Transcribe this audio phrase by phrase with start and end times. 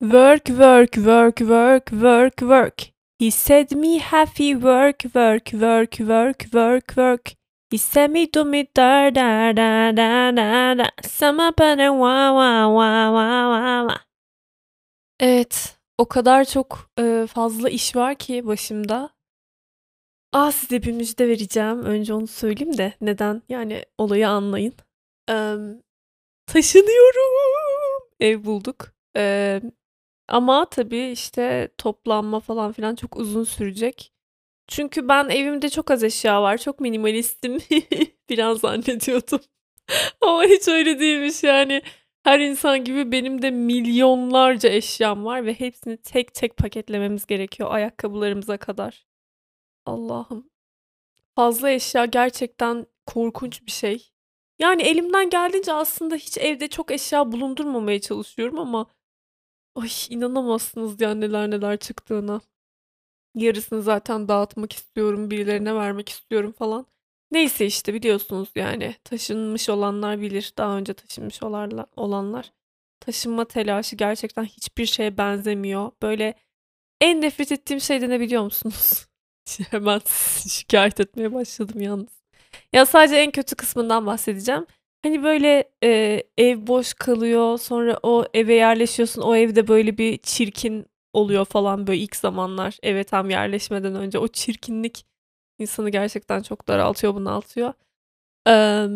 [0.00, 2.92] Work, work, work, work, work, work.
[3.18, 7.34] He said me happy work, work, work, work, work, work.
[7.70, 10.90] He said me do me da da da da da da.
[11.02, 14.00] Sama bana wa wa wa wa wa wa.
[15.20, 19.10] Evet, o kadar çok e, fazla iş var ki başımda.
[20.32, 21.84] Ah size bir müjde vereceğim.
[21.84, 24.74] Önce onu söyleyeyim de neden yani olayı anlayın.
[25.28, 25.56] Eee,
[26.46, 27.32] taşınıyorum.
[28.20, 28.92] Ev bulduk.
[29.16, 29.62] Eee,
[30.28, 34.12] ama tabii işte toplanma falan filan çok uzun sürecek.
[34.68, 36.58] Çünkü ben evimde çok az eşya var.
[36.58, 37.58] Çok minimalistim.
[38.30, 39.40] Biraz zannediyordum.
[40.20, 41.82] Ama hiç öyle değilmiş yani.
[42.24, 48.56] Her insan gibi benim de milyonlarca eşyam var ve hepsini tek tek paketlememiz gerekiyor ayakkabılarımıza
[48.56, 49.06] kadar.
[49.86, 50.50] Allah'ım.
[51.34, 54.12] Fazla eşya gerçekten korkunç bir şey.
[54.58, 58.86] Yani elimden geldiğince aslında hiç evde çok eşya bulundurmamaya çalışıyorum ama
[59.76, 62.40] ay inanamazsınız ya neler neler çıktığına.
[63.34, 66.86] Yarısını zaten dağıtmak istiyorum, birilerine vermek istiyorum falan.
[67.30, 71.42] Neyse işte biliyorsunuz yani taşınmış olanlar bilir, daha önce taşınmış
[71.96, 72.52] olanlar.
[73.00, 75.90] Taşınma telaşı gerçekten hiçbir şeye benzemiyor.
[76.02, 76.34] Böyle
[77.00, 78.08] en nefret ettiğim şey de
[78.42, 79.06] musunuz?
[79.70, 80.00] Hemen
[80.48, 82.22] şikayet etmeye başladım yalnız.
[82.72, 84.66] Ya sadece en kötü kısmından bahsedeceğim.
[85.06, 90.86] Hani böyle e, ev boş kalıyor, sonra o eve yerleşiyorsun, o evde böyle bir çirkin
[91.12, 94.18] oluyor falan böyle ilk zamanlar eve tam yerleşmeden önce.
[94.18, 95.06] O çirkinlik
[95.58, 97.72] insanı gerçekten çok daraltıyor, bunaltıyor.
[98.46, 98.88] Eee,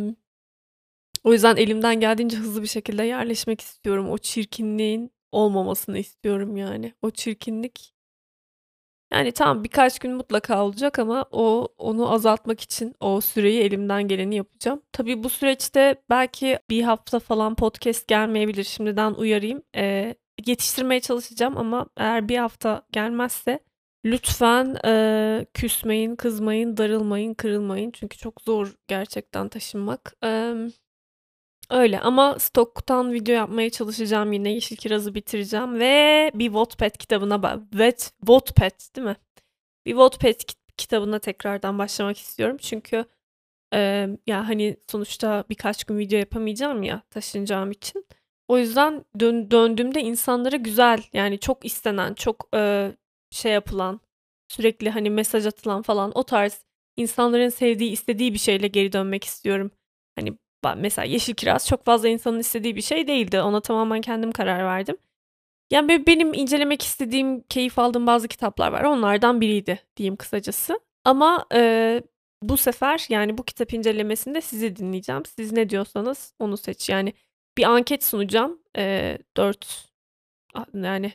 [1.25, 4.11] o yüzden elimden geldiğince hızlı bir şekilde yerleşmek istiyorum.
[4.11, 6.95] O çirkinliğin olmamasını istiyorum yani.
[7.03, 7.95] O çirkinlik
[9.13, 14.37] yani tamam birkaç gün mutlaka olacak ama o onu azaltmak için o süreyi elimden geleni
[14.37, 14.83] yapacağım.
[14.93, 18.65] Tabii bu süreçte belki bir hafta falan podcast gelmeyebilir.
[18.65, 19.63] Şimdiden uyarayım.
[19.75, 20.15] Eee,
[20.47, 23.61] yetiştirmeye çalışacağım ama eğer bir hafta gelmezse
[24.05, 27.91] lütfen eee, küsmeyin, kızmayın, darılmayın, kırılmayın.
[27.91, 30.15] Çünkü çok zor gerçekten taşınmak.
[30.23, 30.69] Emm,
[31.71, 34.53] öyle ama stoktan video yapmaya çalışacağım yine.
[34.53, 39.17] Yeşil Kiraz'ı bitireceğim ve bir Wattpad kitabına ba Vet Wattpad değil mi?
[39.87, 42.57] Bir Wattpad kit kitabına tekrardan başlamak istiyorum.
[42.61, 43.05] Çünkü
[43.73, 48.07] emm, ya, hani, sonuçta birkaç gün video yapamayacağım ya taşınacağım için.
[48.49, 52.93] O yüzden dön döndüğümde insanlara güzel, yani çok istenen, çok, eee,
[53.31, 54.01] şey yapılan,
[54.49, 56.65] sürekli, hani, mesaj atılan falan o tarz
[56.97, 59.71] insanların sevdiği, istediği bir şeyle geri dönmek istiyorum.
[60.19, 60.39] Hani,
[60.77, 63.41] mesela Yeşil Kiraz çok fazla insanın istediği bir şey değildi.
[63.41, 64.97] Ona tamamen kendim karar verdim.
[65.73, 68.85] Yani, benim incelemek istediğim, keyif aldığım bazı kitaplar var.
[68.85, 70.81] Onlardan biriydi diyeyim kısacası.
[71.05, 72.03] Ama, eee,
[72.43, 75.23] bu sefer, yani, bu kitap incelemesinde sizi dinleyeceğim.
[75.27, 76.89] Siz ne diyorsanız onu seç.
[76.91, 77.15] Yani,
[77.59, 78.61] bir anket sunacağım.
[78.79, 79.89] Eee, 4
[80.55, 81.13] a yani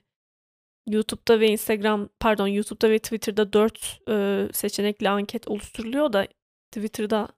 [0.87, 6.27] YouTube'da ve Instagram pardon YouTube'da ve Twitter'da 4 eee, seçenekli anket oluşturuluyor da
[6.71, 7.29] Twitter'da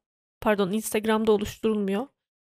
[0.42, 2.08] pardon Instagram'da oluşturulmuyor.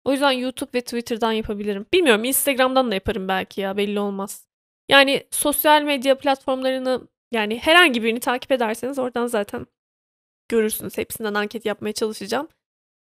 [0.04, 1.86] O yüzden YouTube ve Twitter'dan yapabilirim.
[1.94, 4.48] Bilmiyorum Instagram'dan da yaparım belki ya belli olmaz.
[4.88, 9.66] Yani sosyal medya platformlarını yani herhangi birini takip ederseniz oradan zaten
[10.48, 10.98] görürsünüz.
[10.98, 12.48] Hepsinden anket yapmaya çalışacağım.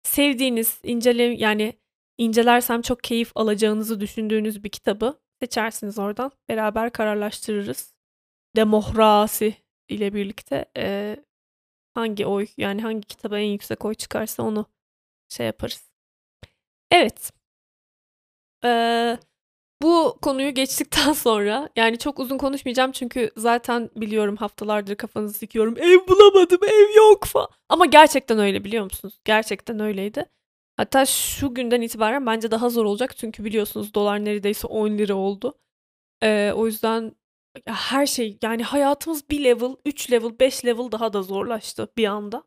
[0.03, 1.73] Sevdiğiniz, incele yani
[2.17, 6.31] incelersem çok keyif alacağınızı düşündüğünüz bir kitabı seçersiniz oradan.
[6.49, 7.93] Beraber kararlaştırırız.
[8.55, 9.55] Demokrasi
[9.89, 11.25] ile birlikte eee,
[11.97, 14.65] hangi oy yani hangi kitaba en yüksek oy çıkarsa onu
[15.29, 15.91] şey yaparız.
[16.91, 17.31] Evet.
[18.63, 19.17] Eee,
[19.81, 25.77] bu konuyu geçtikten sonra yani çok uzun konuşmayacağım çünkü zaten biliyorum haftalardır kafanızı sıkıyorum.
[25.77, 27.49] Ev bulamadım, ev yok falan.
[27.69, 29.19] Ama gerçekten öyle biliyor musunuz?
[29.25, 30.25] Gerçekten öyleydi.
[30.77, 35.53] Hatta şu günden itibaren bence daha zor olacak çünkü biliyorsunuz dolar neredeyse 10 lira oldu.
[36.23, 37.13] Eee, o yüzden
[37.65, 42.43] her şey yani hayatımız bir level, 3 level, 5 level daha da zorlaştı bir anda.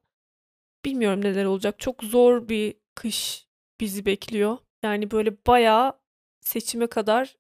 [0.85, 1.79] Bilmiyorum neler olacak.
[1.79, 3.47] Çok zor bir kış
[3.81, 4.59] bizi bekliyor.
[4.83, 6.01] Yani böyle bayağı
[6.41, 7.37] seçime kadar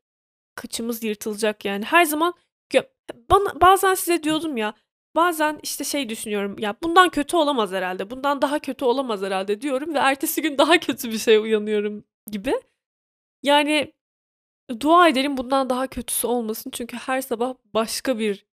[0.54, 1.84] kıçımız yırtılacak yani.
[1.84, 2.34] Her zaman
[3.30, 4.74] bana bazen size diyordum ya,
[5.16, 9.94] bazen işte şey düşünüyorum, ya bundan kötü olamaz herhalde, bundan daha kötü olamaz herhalde diyorum
[9.94, 12.54] ve ertesi gün daha kötü bir şeye uyanıyorum gibi.
[13.42, 13.92] Yani
[14.80, 18.46] dua edelim bundan daha kötüsü olmasın çünkü her sabah başka bir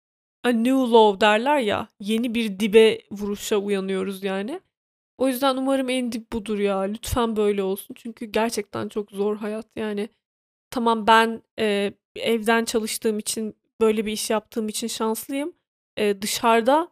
[0.43, 4.61] a new low derler ya, yeni bir dibe vuruşa uyanıyoruz yani.
[5.17, 6.79] O yüzden umarım en dip budur ya.
[6.79, 10.09] Lütfen böyle olsun çünkü gerçekten çok zor hayat yani.
[10.71, 15.53] Tamam ben, eee, evden çalıştığım için, böyle bir iş yaptığım için şanslıyım.
[15.97, 16.89] Eee, dışarıda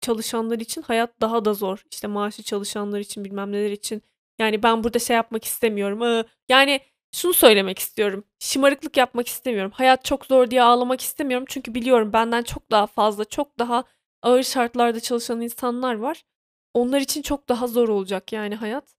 [0.00, 1.84] çalışanlar için hayat daha da zor.
[1.92, 4.02] İşte maaşlı çalışanlar için, bilmem neler için.
[4.38, 6.02] Yani ben burada şey yapmak istemiyorum.
[6.02, 6.80] Iıı, yani
[7.12, 8.24] şunu söylemek istiyorum.
[8.40, 9.70] Şımarıklık yapmak istemiyorum.
[9.74, 11.46] Hayat çok zor diye ağlamak istemiyorum.
[11.48, 13.84] Çünkü biliyorum benden çok daha fazla, çok daha
[14.22, 16.24] ağır şartlarda çalışan insanlar var.
[16.74, 18.94] Onlar için çok daha zor olacak yani hayat.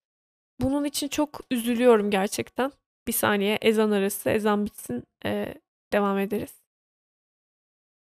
[0.62, 2.72] Bunun için çok üzülüyorum gerçekten.
[3.08, 5.56] Bir saniye ezan arası, ezan bitsin, eee,
[5.94, 6.54] devam ederiz.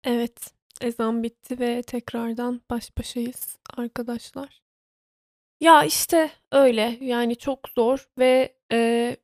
[0.04, 4.62] Evet, ezan bitti ve tekrardan baş başayız arkadaşlar.
[5.60, 6.98] Ya, işte öyle.
[7.00, 9.16] Yani çok zor ve, eee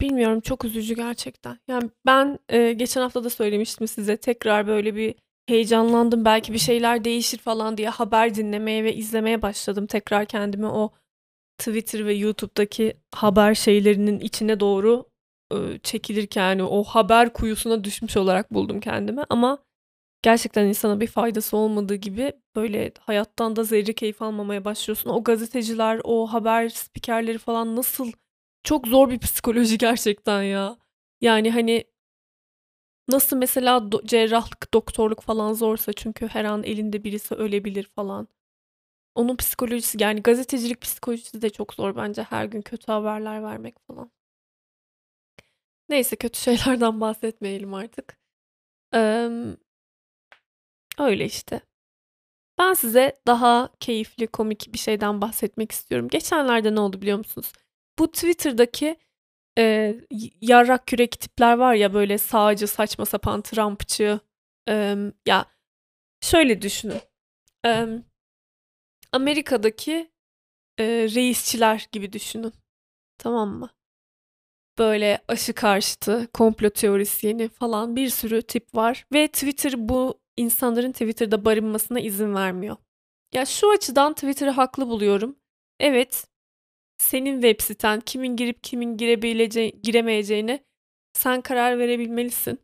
[0.00, 1.58] bilmiyorum çok üzücü gerçekten.
[1.68, 4.16] Yani ben, eee, geçen hafta da söylemiştim size.
[4.16, 5.14] Tekrar böyle bir
[5.48, 6.24] heyecanlandım.
[6.24, 9.86] Belki bir şeyler değişir falan diye haber dinlemeye ve izlemeye başladım.
[9.86, 10.90] Tekrar kendimi o
[11.58, 15.06] Twitter ve YouTube'daki haber şeylerinin içine doğru,
[15.52, 19.58] ııı, çekilirken, yani o haber kuyusuna düşmüş olarak buldum kendimi ama
[20.22, 25.10] gerçekten insana bir faydası olmadığı gibi böyle hayattan da zerre keyif almamaya başlıyorsun.
[25.10, 28.12] O gazeteciler, o haber spikerleri falan nasıl
[28.64, 30.78] çok zor bir psikoloji gerçekten ya.
[31.20, 31.84] Yani, hani
[33.08, 38.28] nasıl mesela do cerrahlık, doktorluk falan zorsa çünkü her an elinde birisi ölebilir falan.
[39.16, 44.10] Onun psikolojisi, yani gazetecilik psikolojisi de çok zor bence her gün kötü haberler vermek falan.
[45.88, 48.18] Neyse kötü şeylerden bahsetmeyelim artık.
[48.94, 49.56] Emm
[50.98, 51.60] öyle işte.
[52.58, 56.08] Ben size daha keyifli, komik bir şeyden bahsetmek istiyorum.
[56.08, 57.52] Geçenlerde ne oldu biliyor musunuz?
[58.00, 58.96] Bu Twitter'daki,
[60.10, 64.20] y yarrak kürek tipler var ya, böyle sağcı, saçma sapan, Trumpçı.
[64.66, 65.46] Emm, ya,
[66.22, 67.00] şöyle düşünün.
[67.64, 68.02] Emm,
[69.12, 70.10] Amerika'daki,
[70.78, 72.52] eee, reisçiler gibi düşünün.
[73.18, 73.70] Tamam mı?
[74.78, 81.44] Böyle aşı karşıtı, komplo teorisyeni falan bir sürü tip var ve Twitter bu insanların Twitter'da
[81.44, 82.76] barınmasına izin vermiyor.
[83.34, 85.36] Ya, şu açıdan Twitter'ı haklı buluyorum.
[85.80, 86.26] Evet,
[87.00, 90.64] senin web siten, kimin girip kimin girebilece giremeyeceğine
[91.12, 92.58] sen karar verebilmelisin.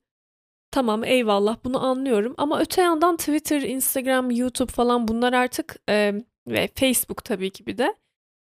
[0.71, 6.69] Tamam, eyvallah, bunu anlıyorum ama öte yandan Twitter, Instagram, YouTube falan bunlar artık, emm, ve
[6.75, 7.95] Facebook tabii ki bir de.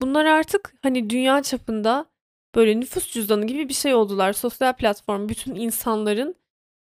[0.03, 2.07] Bunlar artık, hani, dünya çapında
[2.55, 4.33] böyle nüfus cüzdanı gibi bir şey oldular.
[4.33, 6.35] Sosyal platform bütün insanların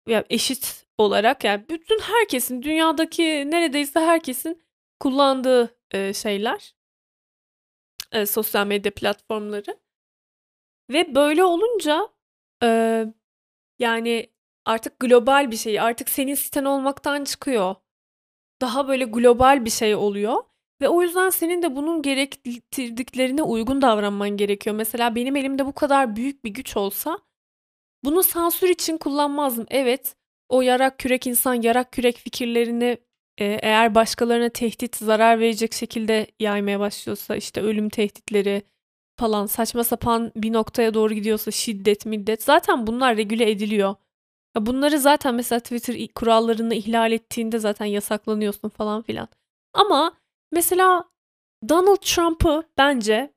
[0.09, 4.61] ya eşit olarak, yani bütün herkesin, dünyadaki neredeyse herkesin
[4.99, 6.73] kullandığı, eee, şeyler.
[8.13, 9.79] Eee, sosyal medya platformları.
[10.89, 12.09] Ve böyle olunca,
[12.63, 13.13] eee,
[13.79, 14.27] yani
[14.65, 17.75] artık global bir şey, artık senin siten olmaktan çıkıyor.
[18.61, 20.37] Daha böyle global bir şey oluyor
[20.81, 24.77] ve o yüzden senin de bunun gerektirdiklerine uygun davranman gerekiyor.
[24.77, 27.19] Mesela benim elimde bu kadar büyük bir güç olsa
[28.05, 29.65] bunu sansür için kullanmazdım.
[29.69, 30.15] Evet,
[30.49, 32.97] o yarak kürek insan yarak kürek fikirlerini,
[33.45, 38.61] eğer başkalarına tehdit, zarar verecek şekilde yaymaya başlıyorsa, işte ölüm tehditleri
[39.17, 43.95] falan saçma sapan bir noktaya doğru gidiyorsa şiddet, middet zaten bunlar regüle ediliyor.
[44.57, 49.27] Bunları zaten mesela Twitter kurallarını ihlal ettiğinde zaten yasaklanıyorsun falan filan.
[49.73, 50.13] Ama
[50.51, 51.03] mesela
[51.69, 53.33] Donald Trump'ı bence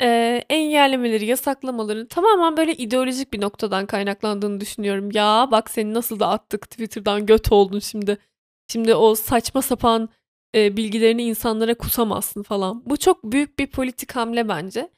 [0.00, 5.10] eee, engellemeleri, yasaklamaların tamamen böyle ideolojik bir noktadan kaynaklandığını düşünüyorum.
[5.12, 8.18] "Ya, bak seni nasıl da attık, Twitter'dan göt oldun şimdi.
[8.72, 10.08] Şimdi o saçma sapan,
[10.54, 12.82] eee, bilgilerini insanlara kusamazsın." falan.
[12.86, 14.90] Bu çok büyük bir politik hamle bence.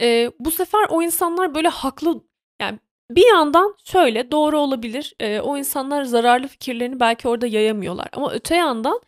[0.00, 2.22] Eee, bu sefer o insanlar böyle haklı
[2.62, 2.78] yani
[3.10, 5.14] bir yandan şöyle, doğru olabilir.
[5.20, 9.00] Eee, o insanlar zararlı fikirlerini belki orada yayamıyorlar ama öte yandan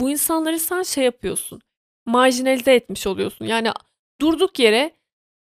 [0.00, 1.60] bu insanları sen şey yapıyorsun,
[2.06, 3.44] marjinalize etmiş oluyorsun.
[3.44, 3.70] Yani
[4.20, 4.92] durduk yere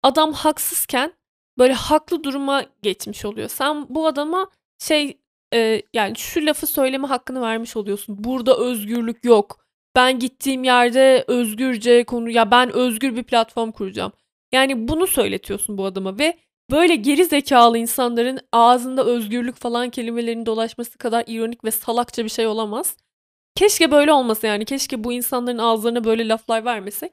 [0.04, 1.14] adam haksızken
[1.58, 3.50] böyle haklı duruma geçmiş oluyor.
[3.50, 4.50] Sen bu adama
[4.80, 5.19] şey,
[5.52, 8.16] eee, yani şu lafı söyleme hakkını vermiş oluyorsun.
[8.24, 9.64] "Burada özgürlük yok.
[9.96, 14.12] Ben gittiğim yerde özgürce konu ya ben özgür bir platform kuracağım."
[14.52, 16.38] Yani bunu söyletiyorsun bu adama ve
[16.70, 22.46] böyle geri zekâlı insanların ağzında özgürlük falan kelimelerinin dolaşması kadar ironik ve salakça bir şey
[22.46, 22.96] olamaz.
[23.56, 24.64] Keşke böyle olmasa yani.
[24.64, 27.12] Keşke bu insanların ağızlarına böyle laflar vermesek.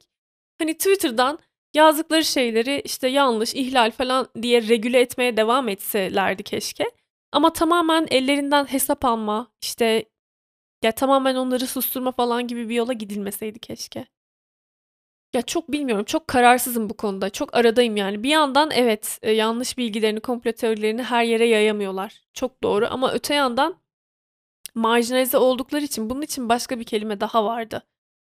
[0.59, 1.39] Hani Twitter'dan
[1.75, 6.85] yazdıkları şeyleri işte yanlış, ihlal falan diye regüle etmeye devam etselerdi keşke.
[7.31, 10.05] Ama tamamen ellerinden hesap alma, işte
[10.83, 14.07] ya tamamen onları susturma falan gibi bir yola gidilmeseydi keşke.
[15.33, 17.29] Ya, çok bilmiyorum, çok kararsızım bu konuda.
[17.29, 18.23] Çok aradayım yani.
[18.23, 22.21] Bir yandan evet, eee, yanlış bilgilerini, komplo teorilerini her yere yayamıyorlar.
[22.33, 23.75] Çok doğru ama öte yandan
[24.75, 27.83] marjinalize oldukları için bunun için başka bir kelime daha vardı.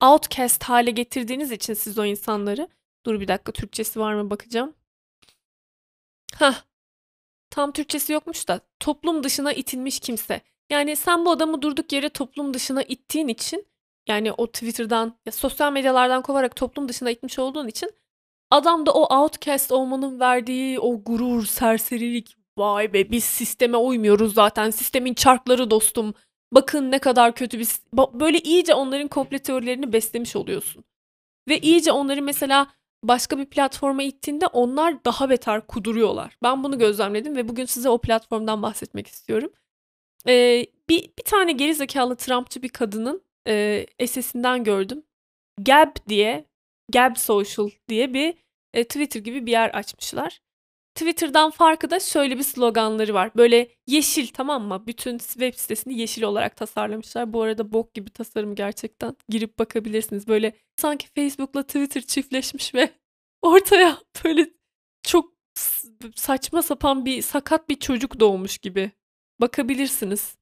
[0.04, 2.68] Outcast hâle getirdiğiniz için siz o insanları
[3.06, 4.74] Dur bir dakika Türkçesi var mı bakacağım.
[6.34, 6.67] Hah.
[7.50, 10.40] Tam Türkçesi yokmuş da toplum dışına itilmiş kimse.
[10.70, 13.66] Yani sen bu adamı durduk yere toplum dışına ittiğin için
[14.08, 17.90] yani o Twitter'dan ya sosyal medyalardan kovarak toplum dışına itmiş olduğun için
[18.50, 24.70] Adam da o outcast olmanın verdiği o gurur, serserilik, vay be biz sisteme uymuyoruz zaten.
[24.70, 26.14] Sistemin çarkları dostum.
[26.52, 30.84] Bakın ne kadar kötü bir böyle iyice onların komple teorilerini beslemiş oluyorsun.
[31.48, 32.66] Ve iyice onları mesela
[33.02, 36.36] başka bir platforma ittiğinde onlar daha beter kuduruyorlar.
[36.42, 39.52] Ben bunu gözlemledim ve bugün size o platformdan bahsetmek istiyorum.
[40.28, 45.02] Ee, bir, bir tane gerizekalı Trumpçı bir kadının e, esesinden gördüm.
[45.58, 46.44] Gab diye,
[46.92, 48.34] Gab Social diye bir
[48.74, 50.40] e, Twitter gibi bir yer açmışlar.
[50.98, 53.30] Twitter'dan farkı da şöyle bir sloganları var.
[53.36, 54.86] Böyle yeşil tamam mı?
[54.86, 57.32] Bütün web sitesini yeşil olarak tasarlamışlar.
[57.32, 59.16] Bu arada bok gibi tasarım gerçekten.
[59.28, 60.28] Girip bakabilirsiniz.
[60.28, 62.90] Böyle sanki Facebook'la Twitter çiftleşmiş ve
[63.42, 64.50] ortaya böyle
[65.02, 65.32] çok
[66.16, 68.90] saçma sapan bir sakat bir çocuk doğmuş gibi.
[69.40, 70.36] Bakabilirsiniz.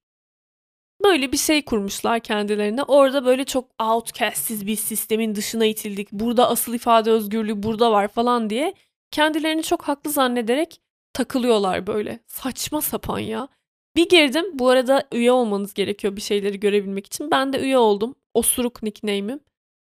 [1.05, 2.83] Böyle bir şey kurmuşlar kendilerine.
[2.83, 6.13] Orada böyle çok outcastsiz bir sistemin dışına itildik.
[6.13, 8.75] Burada asıl ifade özgürlüğü burada var falan diye
[9.11, 10.81] kendilerini çok haklı zannederek
[11.13, 12.21] takılıyorlar böyle.
[12.27, 13.49] Saçma sapan ya.
[13.97, 14.45] Bir girdim.
[14.53, 17.31] Bu arada üye olmanız gerekiyor bir şeyleri görebilmek için.
[17.31, 18.15] Ben de üye oldum.
[18.35, 19.41] Osuruk nickname'im.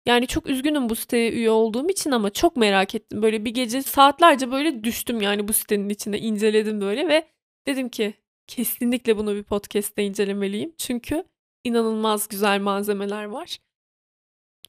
[0.07, 3.23] Yani çok üzgünüm bu siteye üye olduğum için ama çok merak ettim.
[3.23, 7.29] Böyle bir gece saatlerce böyle düştüm yani bu sitenin içinde inceledim böyle ve
[7.67, 8.15] dedim ki
[8.47, 10.73] kesinlikle bunu bir podcast'te incelemeliyim.
[10.79, 11.25] Çünkü
[11.65, 13.59] inanılmaz güzel malzemeler var.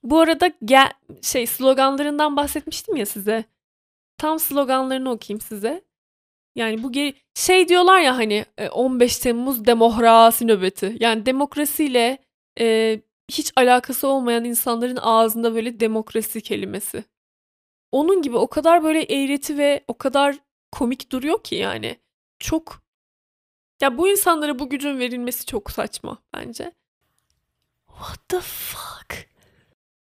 [0.03, 3.43] Bu arada gel şey sloganlarından bahsetmiştim ya size.
[4.17, 5.83] Tam sloganlarını okuyayım size.
[6.55, 10.97] Yani bu geri şey diyorlar ya hani 15 Temmuz demokrasi nöbeti.
[10.99, 12.17] Yani demokrasiyle
[12.59, 12.99] e,
[13.31, 17.03] hiç alakası olmayan insanların ağzında böyle demokrasi kelimesi.
[17.91, 20.35] Onun gibi o kadar böyle eğreti ve o kadar
[20.71, 21.99] komik duruyor ki yani.
[22.39, 22.83] Çok
[23.81, 26.71] ya bu insanlara bu gücün verilmesi çok saçma bence.
[27.87, 29.29] What the fuck?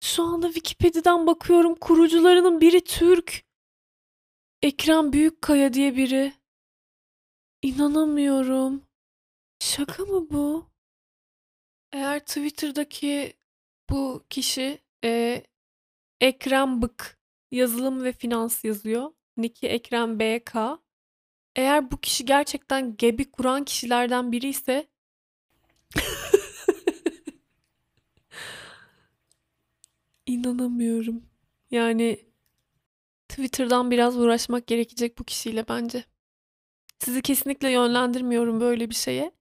[0.00, 3.45] Şu anda Wikipedia'dan bakıyorum kurucularının biri Türk.
[4.62, 6.32] Ekrem Büyükkaya diye biri.
[7.62, 8.82] İnanamıyorum.
[9.60, 10.70] Şaka mı bu?
[11.92, 13.36] Eğer Twitter'daki
[13.90, 15.42] bu kişi e,
[16.20, 17.18] Ekrem Bık
[17.50, 19.12] yazılım ve finans yazıyor.
[19.36, 20.54] Niki Ekrem BK.
[21.56, 24.88] Eğer bu kişi gerçekten Gebi kuran kişilerden biri ise
[30.26, 31.24] İnanamıyorum.
[31.70, 32.25] Yani
[33.36, 36.04] Twitter'dan biraz uğraşmak gerekecek bu kişiyle bence.
[36.98, 39.32] Sizi kesinlikle yönlendirmiyorum böyle bir şeye.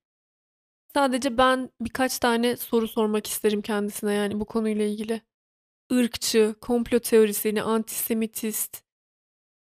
[0.93, 5.21] Sadece ben birkaç tane soru sormak isterim kendisine yani bu konuyla ilgili.
[5.89, 8.83] Irkçı, komplo teorisini, antisemitist,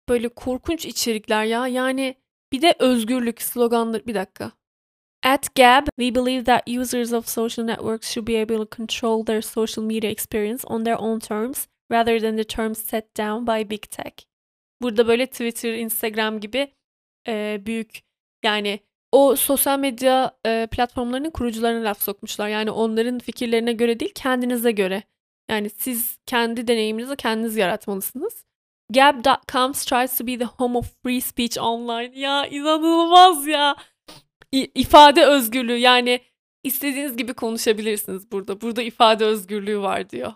[0.09, 1.67] böyle korkunç içerikler ya.
[1.67, 2.15] Yani
[2.51, 4.07] bir de özgürlük sloganları.
[4.07, 4.51] Bir dakika.
[5.23, 9.41] At Gab, we believe that users of social networks should be able to control their
[9.41, 13.81] social media experience on their own terms rather than the terms set down by big
[13.81, 14.13] tech.
[14.81, 16.73] Burada böyle Twitter, Instagram gibi
[17.27, 18.03] e, büyük
[18.43, 18.79] yani
[19.11, 22.47] o sosyal medya e, platformlarının kurucularına laf sokmuşlar.
[22.47, 25.03] Yani onların fikirlerine göre değil kendinize göre.
[25.49, 28.45] Yani siz kendi deneyiminizi kendiniz yaratmalısınız.
[28.91, 32.19] Gab.com tries to be the home of free speech online.
[32.19, 33.75] Ya inanılmaz ya.
[34.51, 36.19] İ- ifade özgürlüğü yani
[36.63, 38.61] istediğiniz gibi konuşabilirsiniz burada.
[38.61, 40.33] Burada ifade özgürlüğü var diyor.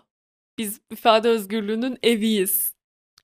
[0.60, 2.74] Biz ifade özgürlüğünün eviyiz.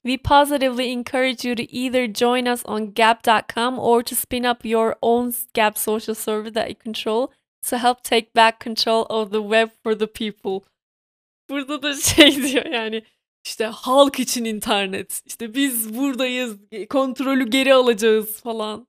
[0.03, 4.95] We positively encourage you to either join us on Gap.com or to spin up your
[5.03, 7.27] own Gap social server that you control
[7.71, 10.69] to help take back control of the web for the people.
[11.49, 13.03] Burada da şey diyor yani
[13.45, 15.23] işte halk için internet.
[15.27, 16.57] İşte biz buradayız.
[16.91, 18.87] Kontrolü geri alacağız falan.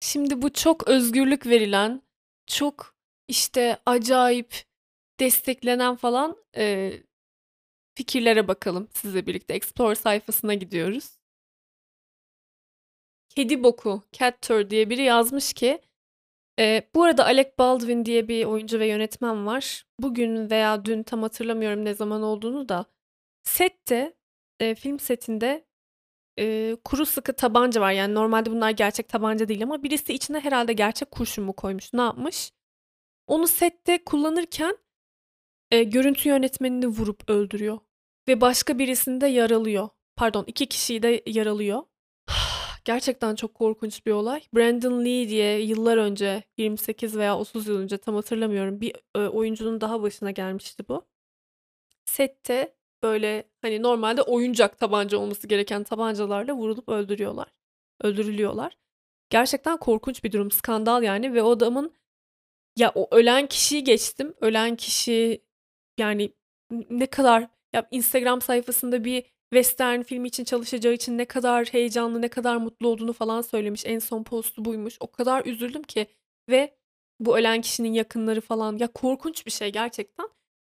[0.00, 2.02] Şimdi bu çok özgürlük verilen,
[2.46, 2.94] çok
[3.28, 4.64] işte acayip
[5.20, 6.92] desteklenen falan e,
[7.94, 9.54] fikirlere bakalım sizle birlikte.
[9.54, 11.18] Explore sayfasına gidiyoruz.
[13.28, 15.80] Kedi Boku, Cat Tour diye biri yazmış ki
[16.58, 19.86] e, bu arada Alec Baldwin diye bir oyuncu ve yönetmen var.
[19.98, 22.86] Bugün veya dün tam hatırlamıyorum ne zaman olduğunu da
[23.44, 24.14] sette,
[24.60, 25.64] e, film setinde
[26.38, 27.92] e, kuru sıkı tabanca var.
[27.92, 32.00] Yani normalde bunlar gerçek tabanca değil ama birisi içine herhalde gerçek kurşun mu koymuş, ne
[32.00, 32.52] yapmış?
[33.26, 34.76] Onu sette kullanırken
[35.72, 37.78] e, görüntü yönetmenini vurup öldürüyor.
[38.28, 39.88] Ve başka birisini de yaralıyor.
[40.16, 41.82] Pardon iki kişiyi de yaralıyor.
[42.84, 44.42] Gerçekten çok korkunç bir olay.
[44.54, 49.80] Brandon Lee diye yıllar önce 28 veya 30 yıl önce tam hatırlamıyorum bir e, oyuncunun
[49.80, 51.06] daha başına gelmişti bu.
[52.04, 57.52] Sette böyle hani normalde oyuncak tabanca olması gereken tabancalarla vurulup öldürüyorlar.
[58.02, 58.76] Öldürülüyorlar.
[59.30, 60.50] Gerçekten korkunç bir durum.
[60.50, 61.94] Skandal yani ve o adamın
[62.76, 64.34] ya o ölen kişiyi geçtim.
[64.40, 65.42] Ölen kişi
[65.98, 66.32] yani
[66.90, 72.28] ne kadar ya Instagram sayfasında bir western filmi için çalışacağı için ne kadar heyecanlı, ne
[72.28, 73.86] kadar mutlu olduğunu falan söylemiş.
[73.86, 74.96] En son postu buymuş.
[75.00, 76.06] O kadar üzüldüm ki
[76.50, 76.76] ve
[77.20, 80.28] bu ölen kişinin yakınları falan ya korkunç bir şey gerçekten.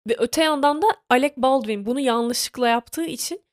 [0.08, 3.44] Ve öte yandan da Alec Baldwin bunu yanlışlıkla yaptığı için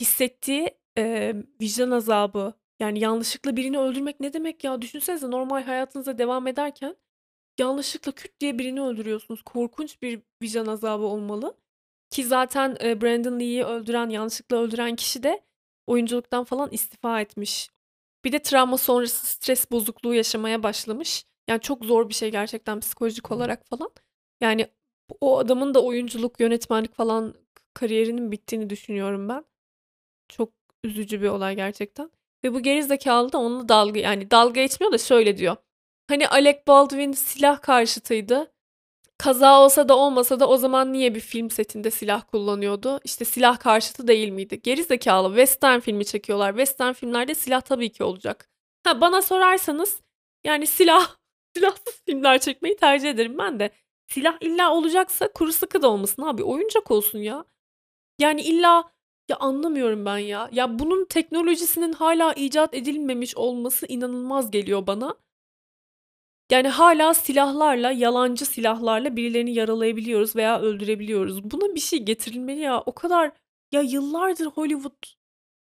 [0.00, 4.82] hissettiği e, vicdan azabı yani yanlışlıkla birini öldürmek ne demek ya?
[4.82, 6.96] Düşünsenize normal hayatınıza devam ederken
[7.58, 9.42] yanlışlıkla küt diye birini öldürüyorsunuz.
[9.42, 11.56] Korkunç bir vicdan azabı olmalı.
[12.10, 15.42] Ki zaten e, Brandon Lee'yi öldüren, yanlışlıkla öldüren kişi de
[15.86, 17.70] oyunculuktan falan istifa etmiş.
[18.24, 21.24] Bir de travma sonrası stres bozukluğu yaşamaya başlamış.
[21.48, 23.90] Yani çok zor bir şey gerçekten psikolojik olarak falan.
[24.40, 24.66] Yani
[25.20, 27.34] o adamın da oyunculuk, yönetmenlik falan
[27.74, 29.44] kariyerinin bittiğini düşünüyorum ben.
[30.28, 30.52] Çok
[30.84, 32.10] üzücü bir olay gerçekten.
[32.44, 35.56] Ve bu gerizekalı da onunla dalga yani dalga geçmiyor da şöyle diyor.
[36.08, 38.52] Hani Alec Baldwin silah karşıtıydı.
[39.18, 43.00] Kaza olsa da olmasa da o zaman niye bir film setinde silah kullanıyordu?
[43.04, 44.62] İşte silah karşıtı değil miydi?
[44.62, 46.50] Geri zekalı western filmi çekiyorlar.
[46.50, 48.48] Western filmlerde silah tabii ki olacak.
[48.84, 50.00] Ha bana sorarsanız
[50.44, 51.16] yani silah
[51.56, 53.70] silahsız filmler çekmeyi tercih ederim ben de.
[54.06, 56.42] Silah illa olacaksa kuru sıkı da olmasın abi.
[56.42, 57.44] Oyuncak olsun ya.
[58.18, 58.90] Yani illa
[59.28, 60.48] ya anlamıyorum ben ya.
[60.52, 65.16] Ya bunun teknolojisinin hala icat edilmemiş olması inanılmaz geliyor bana.
[66.50, 71.50] Yani hala silahlarla, yalancı silahlarla birilerini yaralayabiliyoruz veya öldürebiliyoruz.
[71.50, 72.80] Buna bir şey getirilmeli ya.
[72.80, 73.32] O kadar
[73.72, 75.06] ya yıllardır Hollywood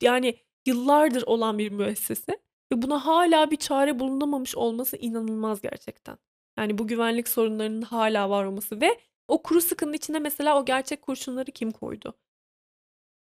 [0.02, 2.32] yani yıllardır olan bir müessese
[2.72, 6.18] ve buna hala bir çare bulunamamış olması inanılmaz gerçekten.
[6.58, 11.02] Yani bu güvenlik sorunlarının hala var olması ve o kuru sıkının içine mesela o gerçek
[11.02, 12.14] kurşunları kim koydu?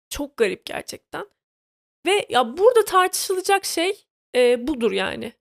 [0.09, 1.27] Çok garip gerçekten.
[2.05, 5.33] Ve ya burada tartışılacak şey e, budur yani.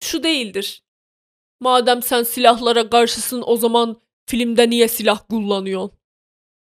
[0.00, 0.85] Şu değildir.
[1.60, 5.92] Madem sen silahlara karşısın o zaman filmde niye silah kullanıyorsun?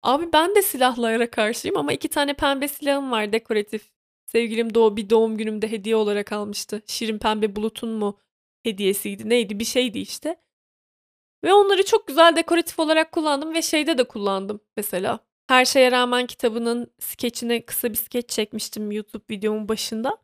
[0.03, 3.91] Abi ben de silahlara karşıyım ama iki tane pembe silahım var dekoratif.
[4.25, 6.81] Sevgilim doğu bir doğum günümde hediye olarak almıştı.
[6.87, 8.19] Şirin pembe bulutun mu
[8.63, 10.37] hediyesiydi neydi bir şeydi işte.
[11.43, 15.19] Ve onları çok güzel dekoratif olarak kullandım ve şeyde de kullandım mesela.
[15.47, 20.17] Her şeye rağmen kitabının skeçine kısa bir skeç çekmiştim YouTube videomun başında.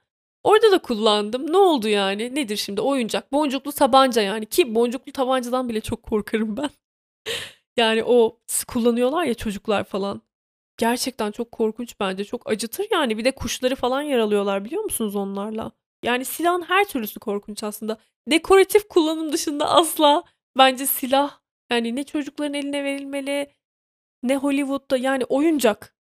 [0.45, 1.53] Orada da kullandım.
[1.53, 2.36] Ne oldu yani?
[2.36, 2.81] Nedir şimdi?
[2.81, 3.31] Oyuncak.
[3.31, 4.45] Boncuklu tabanca yani.
[4.45, 6.69] Ki boncuklu tabancadan bile çok korkarım ben.
[7.77, 10.21] yani o kullanıyorlar ya çocuklar falan.
[10.77, 12.25] Gerçekten çok korkunç bence.
[12.25, 13.17] Çok acıtır yani.
[13.17, 15.71] Bir de kuşları falan yaralıyorlar biliyor musunuz onlarla?
[16.03, 17.97] Yani silahın her türlüsü korkunç aslında.
[18.27, 20.23] Dekoratif kullanım dışında asla
[20.58, 21.39] bence silah
[21.71, 23.51] yani ne çocukların eline verilmeli
[24.23, 25.95] ne Hollywood'da yani oyuncak.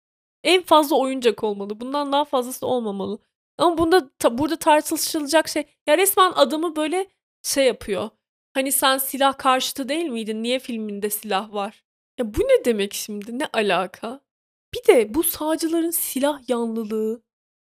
[0.45, 1.81] En fazla oyuncak olmalı.
[1.81, 3.19] Bundan daha fazlası olmamalı.
[3.59, 7.09] Ama bunda ta, burada tartışılacak şey ya resmen adamı böyle
[7.43, 8.11] şey yapıyor.
[8.55, 10.43] Hani sen silah karşıtı değil miydin?
[10.43, 11.85] Niye filminde silah var?
[12.19, 13.39] Ya bu ne demek şimdi?
[13.39, 14.21] Ne alaka?
[14.75, 17.23] Bir de bu sağcıların silah yanlılığı,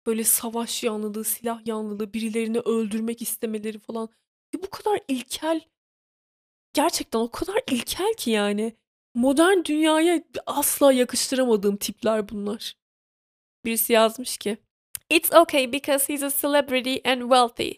[0.05, 4.09] böyle savaş yanlılığı, silah yanlılığı, birilerini öldürmek istemeleri falan.
[4.53, 5.61] Ya bu kadar ilkel.
[6.73, 8.75] Gerçekten o kadar ilkel ki yani.
[9.15, 12.77] Modern dünyaya asla yakıştıramadığım tipler bunlar.
[13.65, 14.57] Birisi yazmış ki
[15.09, 17.73] It's okay because he's a celebrity and wealthy.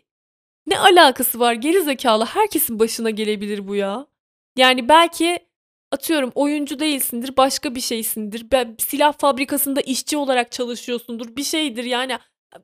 [0.68, 4.08] Ne alakası var geri zekalı herkesin başına gelebilir bu ya.
[4.58, 5.40] Yani belki
[5.92, 8.46] atıyorum oyuncu değilsindir başka bir şeysindir.
[8.80, 12.18] Silah fabrikasında işçi olarak çalışıyorsundur bir şeydir yani.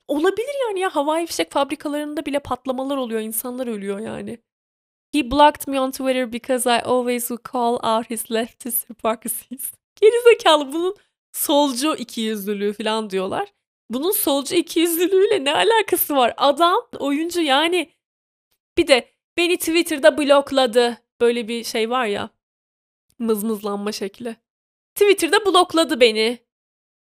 [0.08, 4.38] Olabilir yani ya havai fişek fabrikalarında bile patlamalar oluyor insanlar ölüyor yani.
[5.12, 9.72] He blocked me on Twitter because I always would call out his leftist hypocrisies.
[10.02, 10.96] Gerizekalı bunun
[11.32, 13.54] solcu ikiyüzlülüğü falan diyorlar.
[13.90, 16.34] Bunun solcu ikiyüzlülüğüyle ne alakası var?
[16.38, 17.92] Adam oyuncu yani.
[18.78, 20.98] Bir de beni Twitter'da blokladı.
[21.22, 22.30] Böyle bir şey var ya.
[23.20, 24.36] Mızmızlanma şekli.
[24.96, 26.40] Twitter'da blokladı beni.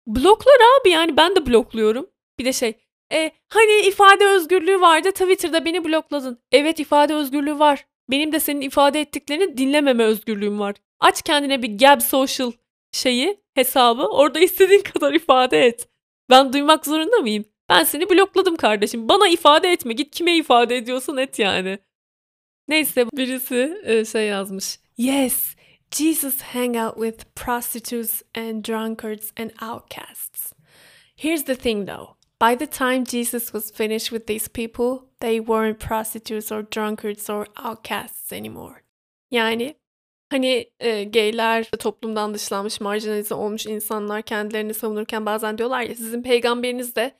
[0.07, 2.09] Bloklar abi yani ben de blokluyorum.
[2.39, 2.73] Bir de şey
[3.13, 6.39] e, hani ifade özgürlüğü vardı Twitter'da beni blokladın.
[6.51, 7.85] Evet ifade özgürlüğü var.
[8.11, 10.75] Benim de senin ifade ettiklerini dinlememe özgürlüğüm var.
[10.99, 12.51] Aç kendine bir Gab Social
[12.91, 14.07] şeyi, hesabı.
[14.07, 15.89] Orada istediğin kadar ifade et.
[16.29, 17.45] Ben duymak zorunda mıyım?
[17.69, 19.09] Ben seni blokladım kardeşim.
[19.09, 19.93] Bana ifade etme.
[19.93, 21.79] Git kime ifade ediyorsan et yani.
[22.67, 24.79] Neyse birisi e, şey yazmış.
[24.97, 25.55] Yes,
[25.91, 30.53] Jesus hang out with prostitutes and drunkards and outcasts.
[31.15, 32.15] Here's the thing though.
[32.41, 37.47] By the time Jesus was finished with these people, they weren't prostitutes or drunkards or
[37.55, 38.83] outcasts anymore.
[39.31, 39.75] Yani
[40.29, 46.95] hani e, gayler toplumdan dışlanmış, marjinalize olmuş insanlar kendilerini savunurken bazen diyorlar ya sizin peygamberiniz
[46.95, 47.11] de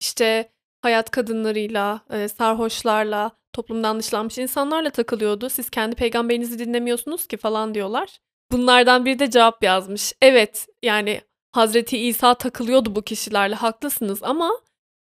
[0.00, 0.50] işte
[0.82, 5.50] hayat kadınlarıyla, e, sarhoşlarla, toplumdan dışlanmış insanlarla takılıyordu.
[5.50, 8.18] Siz kendi peygamberinizi dinlemiyorsunuz ki falan diyorlar.
[8.52, 10.12] Bunlardan biri de cevap yazmış.
[10.22, 11.20] Evet yani
[11.52, 14.52] Hazreti İsa takılıyordu bu kişilerle haklısınız ama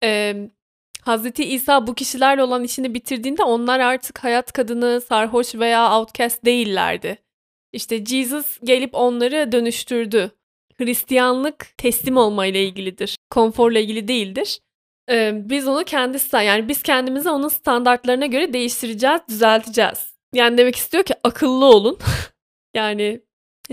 [0.03, 0.35] e,
[1.01, 7.17] Hazreti İsa bu kişilerle olan işini bitirdiğinde onlar artık hayat kadını, sarhoş veya outcast değillerdi.
[7.73, 10.31] İşte Jesus gelip onları dönüştürdü.
[10.77, 13.17] Hristiyanlık teslim olma ile ilgilidir.
[13.29, 14.60] Konforla ilgili değildir.
[15.10, 20.15] Ee, biz onu kendi yani biz kendimizi onun standartlarına göre değiştireceğiz, düzelteceğiz.
[20.34, 21.97] Yani demek istiyor ki akıllı olun.
[22.73, 23.21] yani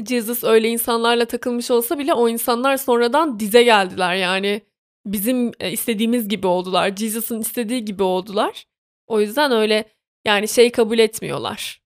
[0.08, 4.14] Jesus öyle insanlarla takılmış olsa bile o insanlar sonradan dize geldiler.
[4.14, 4.62] Yani
[5.06, 6.96] bizim e, istediğimiz gibi oldular.
[6.96, 8.64] Jesus'ın istediği gibi oldular.
[9.06, 9.84] O yüzden öyle
[10.26, 11.80] yani şey kabul etmiyorlar.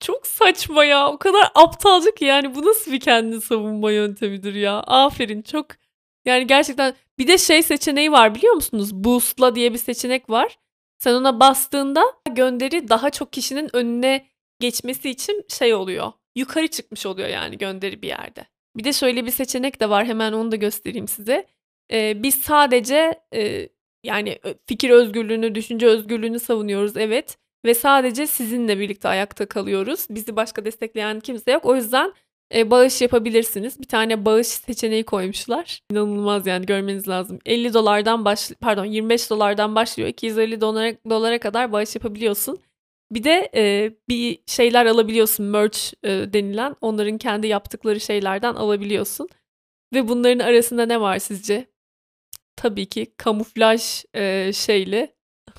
[0.00, 1.08] Çok saçma ya.
[1.12, 4.80] O kadar aptalca ki yani bu nasıl bir kendini savunma yöntemidir ya.
[4.80, 5.66] Aferin çok
[6.24, 8.94] yani gerçekten bir de şey seçeneği var biliyor musunuz?
[8.94, 10.58] Boost'la diye bir seçenek var.
[10.98, 14.26] Sen ona bastığında gönderi daha çok kişinin önüne
[14.60, 16.12] geçmesi için şey oluyor.
[16.36, 18.46] Yukarı çıkmış oluyor yani gönderi bir yerde.
[18.76, 21.46] Bir de şöyle bir seçenek de var hemen onu da göstereyim size.
[21.92, 23.68] Ee, biz sadece e,
[24.04, 27.38] yani fikir özgürlüğünü, düşünce özgürlüğünü savunuyoruz evet.
[27.64, 30.06] Ve sadece sizinle birlikte ayakta kalıyoruz.
[30.10, 31.64] Bizi başka destekleyen kimse yok.
[31.64, 32.12] O yüzden
[32.54, 33.80] e, bağış yapabilirsiniz.
[33.80, 35.80] Bir tane bağış seçeneği koymuşlar.
[35.90, 37.38] İnanılmaz yani görmeniz lazım.
[37.46, 40.08] 50 dolardan baş pardon 25 dolardan başlıyor.
[40.08, 42.58] 250 dolara, dolara kadar bağış yapabiliyorsun.
[43.10, 49.28] Bir de e, bir şeyler alabiliyorsun merch e, denilen onların kendi yaptıkları şeylerden alabiliyorsun.
[49.94, 51.66] Ve bunların arasında ne var sizce?
[52.56, 55.14] Tabii ki kamuflaj e, şeyli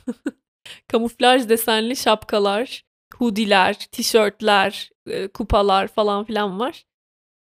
[0.88, 2.84] kamuflaj desenli şapkalar,
[3.16, 6.86] hoodiler, tişörtler, e, kupalar falan filan var.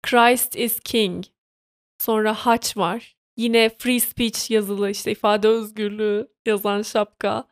[0.03, 1.25] Christ is King.
[1.99, 3.15] Sonra haç var.
[3.37, 7.47] Yine free speech yazılı işte ifade özgürlüğü yazan şapka.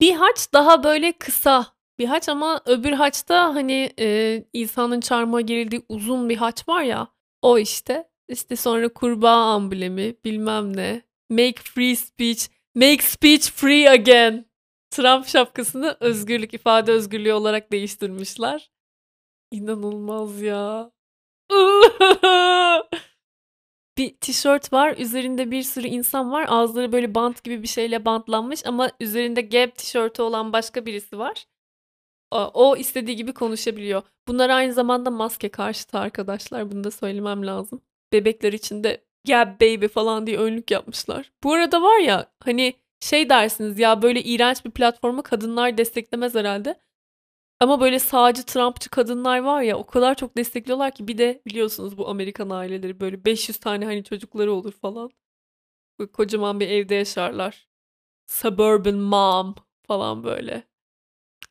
[0.00, 1.66] Bir haç daha böyle kısa
[1.98, 7.08] bir haç ama öbür haçta hani e, İsa'nın çarmıha gerildiği uzun bir haç var ya
[7.42, 8.08] o işte.
[8.28, 11.02] İşte sonra kurbağa amblemi bilmem ne.
[11.30, 12.46] Make free speech.
[12.74, 14.51] Make speech free again.
[14.92, 18.70] Trump şapkasını özgürlük, ifade özgürlüğü olarak değiştirmişler.
[19.50, 20.90] İnanılmaz ya.
[23.98, 24.96] bir tişört var.
[24.98, 26.46] Üzerinde bir sürü insan var.
[26.48, 31.46] Ağızları böyle bant gibi bir şeyle bantlanmış ama üzerinde Gap tişörtü olan başka birisi var.
[32.30, 34.02] O istediği gibi konuşabiliyor.
[34.28, 36.70] Bunlar aynı zamanda maske karşıtı arkadaşlar.
[36.70, 37.80] Bunu da söylemem lazım.
[38.12, 41.32] Bebekler için de Gap Baby falan diye önlük yapmışlar.
[41.44, 46.80] Bu arada var ya hani şey dersiniz ya böyle iğrenç bir platformu kadınlar desteklemez herhalde.
[47.60, 51.98] Ama böyle sağcı Trumpçı kadınlar var ya o kadar çok destekliyorlar ki bir de biliyorsunuz
[51.98, 55.10] bu Amerikan aileleri böyle 500 tane hani çocukları olur falan.
[55.98, 57.68] Böyle kocaman bir evde yaşarlar.
[58.26, 59.54] Suburban mom
[59.86, 60.62] falan böyle.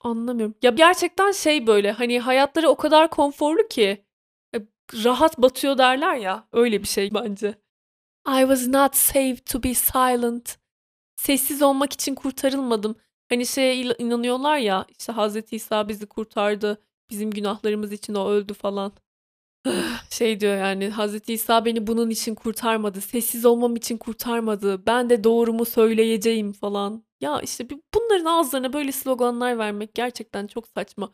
[0.01, 0.55] Anlamıyorum.
[0.61, 4.05] Ya gerçekten şey böyle hani hayatları o kadar konforlu ki
[4.55, 4.59] e,
[5.03, 7.55] rahat batıyor derler ya öyle bir şey bence.
[8.27, 10.60] I was not saved to be silent
[11.21, 12.95] sessiz olmak için kurtarılmadım.
[13.29, 16.81] Hani şeye inanıyorlar ya işte Hazreti İsa bizi kurtardı.
[17.09, 18.93] Bizim günahlarımız için o öldü falan.
[20.09, 23.01] şey diyor yani Hazreti İsa beni bunun için kurtarmadı.
[23.01, 24.85] Sessiz olmam için kurtarmadı.
[24.85, 27.03] Ben de doğrumu söyleyeceğim falan.
[27.21, 31.13] Ya işte bunların ağızlarına böyle sloganlar vermek gerçekten çok saçma.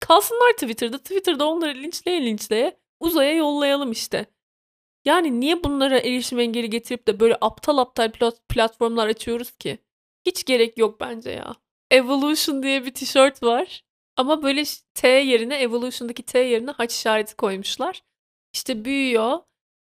[0.00, 0.98] Kalsınlar Twitter'da.
[0.98, 4.26] Twitter'da onları linçleye linçleye uzaya yollayalım işte.
[5.06, 8.12] Yani niye bunlara erişim engeli getirip de böyle aptal aptal
[8.48, 9.78] platformlar açıyoruz ki?
[10.26, 11.54] Hiç gerek yok bence ya.
[11.90, 13.84] Evolution diye bir tişört var.
[14.16, 14.64] Ama böyle
[14.94, 18.02] T yerine Evolution'daki T yerine haç işareti koymuşlar.
[18.52, 19.38] İşte büyüyor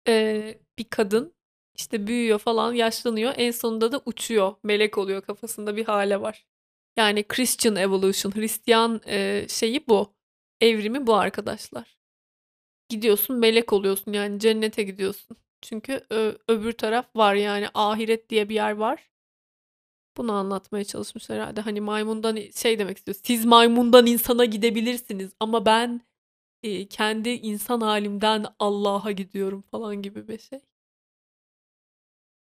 [0.07, 1.35] ee, bir kadın.
[1.75, 3.33] İşte büyüyor falan yaşlanıyor.
[3.37, 4.55] En sonunda da uçuyor.
[4.63, 6.45] Melek oluyor kafasında bir hale var.
[6.97, 8.35] Yani Christian Evolution.
[8.35, 10.15] Hristiyan e, şeyi bu.
[10.61, 11.95] Evrimi bu arkadaşlar
[12.89, 15.37] gidiyorsun melek oluyorsun yani cennete gidiyorsun.
[15.61, 19.09] Çünkü ö- öbür taraf var yani ahiret diye bir yer var.
[20.17, 21.61] Bunu anlatmaya çalışmış herhalde.
[21.61, 23.17] Hani maymundan şey demek istiyor.
[23.23, 26.01] Siz maymundan insana gidebilirsiniz ama ben
[26.63, 30.61] e, kendi insan halimden Allah'a gidiyorum falan gibi bir şey.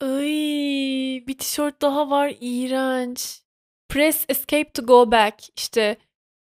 [0.01, 3.43] Ay, bir tişört daha var iğrenç.
[3.89, 5.49] Press escape to go back.
[5.57, 5.97] İşte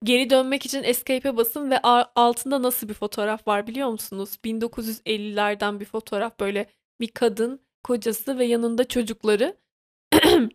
[0.05, 1.81] Geri dönmek için escape'e basın ve
[2.15, 4.39] altında nasıl bir fotoğraf var biliyor musunuz?
[4.45, 6.67] 1950'lerden bir fotoğraf böyle
[7.01, 9.57] bir kadın, kocası ve yanında çocukları.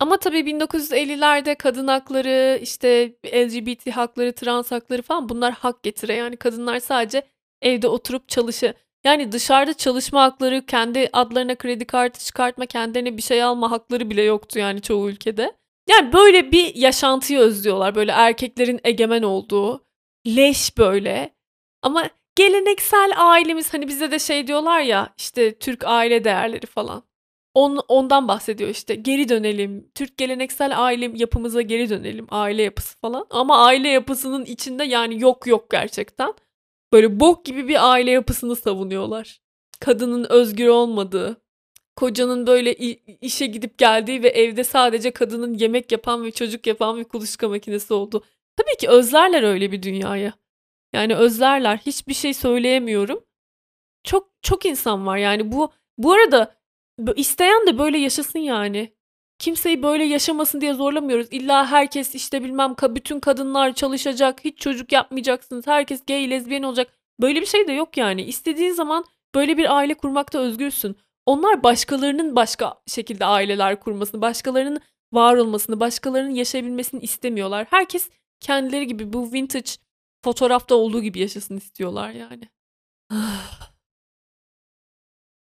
[0.00, 6.14] Ama tabii 1950'lerde kadın hakları, işte LGBT hakları, trans hakları falan bunlar hak getire.
[6.14, 7.22] Yani kadınlar sadece
[7.62, 8.74] evde oturup çalışı.
[9.04, 14.22] Yani dışarıda çalışma hakları, kendi adlarına kredi kartı çıkartma, kendilerine bir şey alma hakları bile
[14.22, 15.57] yoktu yani çoğu ülkede.
[15.88, 17.94] Yani böyle bir yaşantıyı özlüyorlar.
[17.94, 19.84] Böyle erkeklerin egemen olduğu.
[20.26, 21.34] Leş böyle.
[21.82, 27.02] Ama geleneksel ailemiz hani bize de şey diyorlar ya işte Türk aile değerleri falan.
[27.54, 29.90] On, ondan bahsediyor işte geri dönelim.
[29.94, 32.26] Türk geleneksel aile yapımıza geri dönelim.
[32.30, 33.26] Aile yapısı falan.
[33.30, 36.34] Ama aile yapısının içinde yani yok yok gerçekten.
[36.92, 39.40] Böyle bok gibi bir aile yapısını savunuyorlar.
[39.80, 41.42] Kadının özgür olmadığı,
[41.98, 42.74] kocanın böyle
[43.20, 47.94] işe gidip geldiği ve evde sadece kadının yemek yapan ve çocuk yapan bir kuluçka makinesi
[47.94, 48.24] oldu.
[48.56, 50.32] Tabii ki özlerler öyle bir dünyayı.
[50.92, 51.76] Yani özlerler.
[51.76, 53.24] Hiçbir şey söyleyemiyorum.
[54.04, 56.54] Çok çok insan var yani bu bu arada
[57.16, 58.92] isteyen de böyle yaşasın yani.
[59.38, 61.26] Kimseyi böyle yaşamasın diye zorlamıyoruz.
[61.30, 65.66] İlla herkes işte bilmem bütün kadınlar çalışacak, hiç çocuk yapmayacaksınız.
[65.66, 66.88] Herkes gay, lezbiyen olacak.
[67.20, 68.22] Böyle bir şey de yok yani.
[68.22, 70.96] İstediğin zaman böyle bir aile kurmakta özgürsün.
[71.28, 74.80] Onlar başkalarının başka şekilde aileler kurmasını, başkalarının
[75.12, 77.66] var olmasını, başkalarının yaşayabilmesini istemiyorlar.
[77.70, 78.10] Herkes
[78.40, 79.70] kendileri gibi bu vintage
[80.24, 82.48] fotoğrafta olduğu gibi yaşasın istiyorlar yani.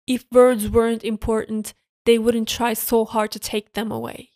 [0.07, 4.27] If words weren't important, they wouldn't try so hard to take them away.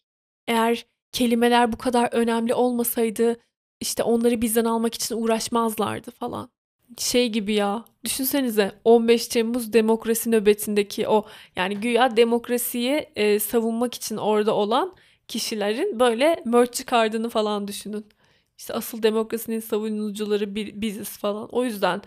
[0.48, 3.40] Eğer kelimeler bu kadar önemli olmasaydı
[3.80, 6.50] işte onları bizden almak için uğraşmazlardı falan.
[6.97, 11.25] Şey gibi ya düşünsenize 15 Temmuz demokrasi nöbetindeki o
[11.56, 14.95] yani güya demokrasiyi e, savunmak için orada olan
[15.27, 18.06] kişilerin böyle merch çıkardığını falan düşünün.
[18.58, 21.49] İşte asıl demokrasinin savunucuları biziz falan.
[21.51, 22.01] O yüzden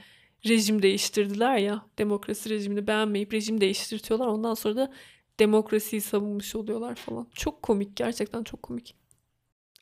[0.48, 1.86] rejim değiştirdiler ya.
[1.98, 4.26] Demokrasi rejimini beğenmeyip rejim değiştirtiyorlar.
[4.26, 4.92] Ondan sonra da
[5.38, 7.28] demokrasiyi savunmuş oluyorlar falan.
[7.34, 9.03] Çok komik gerçekten çok komik.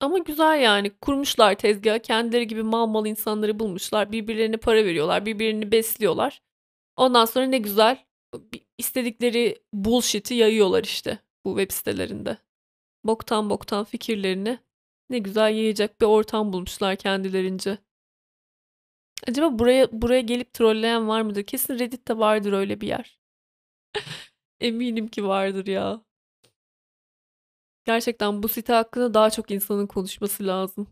[0.03, 4.13] Ama güzel yani kurmuşlar tezgahı kendileri gibi mal mal insanları bulmuşlar.
[4.13, 6.43] Birbirlerine para veriyorlar birbirini besliyorlar.
[6.97, 8.07] Ondan sonra ne güzel
[8.79, 12.39] istedikleri bullshit'i yayıyorlar işte bu web sitelerinde.
[13.05, 14.59] Boktan boktan fikirlerini
[15.11, 17.79] ne güzel yayacak bir ortam bulmuşlar kendilerince.
[19.29, 21.43] Acaba buraya buraya gelip trolleyen var mıdır?
[21.43, 23.21] Kesin Reddit'te vardır öyle bir yer.
[24.61, 26.03] Eminim ki vardır ya.
[27.85, 30.87] Gerçekten bu site hakkında daha çok insanın konuşması lazım.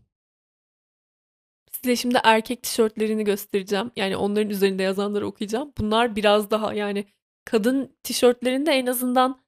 [1.71, 3.91] Size şimdi erkek tişörtlerini göstereceğim.
[3.95, 5.73] Yani onların üzerinde yazanları okuyacağım.
[5.77, 7.05] Bunlar biraz daha yani
[7.45, 9.41] kadın tişörtlerinde en azından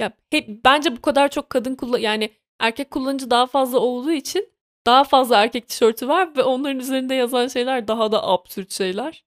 [0.00, 4.52] ya hep bence bu kadar çok kadın kullan yani erkek kullanıcı daha fazla olduğu için
[4.86, 9.24] daha fazla erkek tişörtü var ve onların üzerinde yazan şeyler daha da absürt şeyler.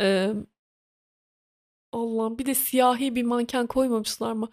[0.00, 0.34] Ee,
[1.92, 4.48] Allah'ım bir de siyahi bir manken koymamışlar mı?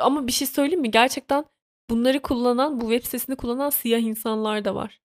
[0.00, 0.90] Ama bir şey söyleyeyim mi?
[0.90, 1.44] Gerçekten
[1.90, 5.00] bunları kullanan, bu web sitesini kullanan siyah insanlar da var.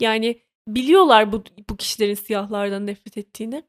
[0.00, 3.62] Yani biliyorlar bu, bu kişilerin siyahlardan nefret ettiğini.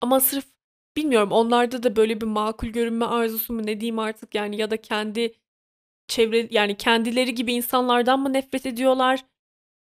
[0.00, 0.46] Ama sırf
[0.96, 4.76] bilmiyorum onlarda da böyle bir makul görünme arzusu mu ne diyeyim artık yani ya da
[4.82, 5.34] kendi
[6.08, 9.24] çevre yani kendileri gibi insanlardan mı nefret ediyorlar?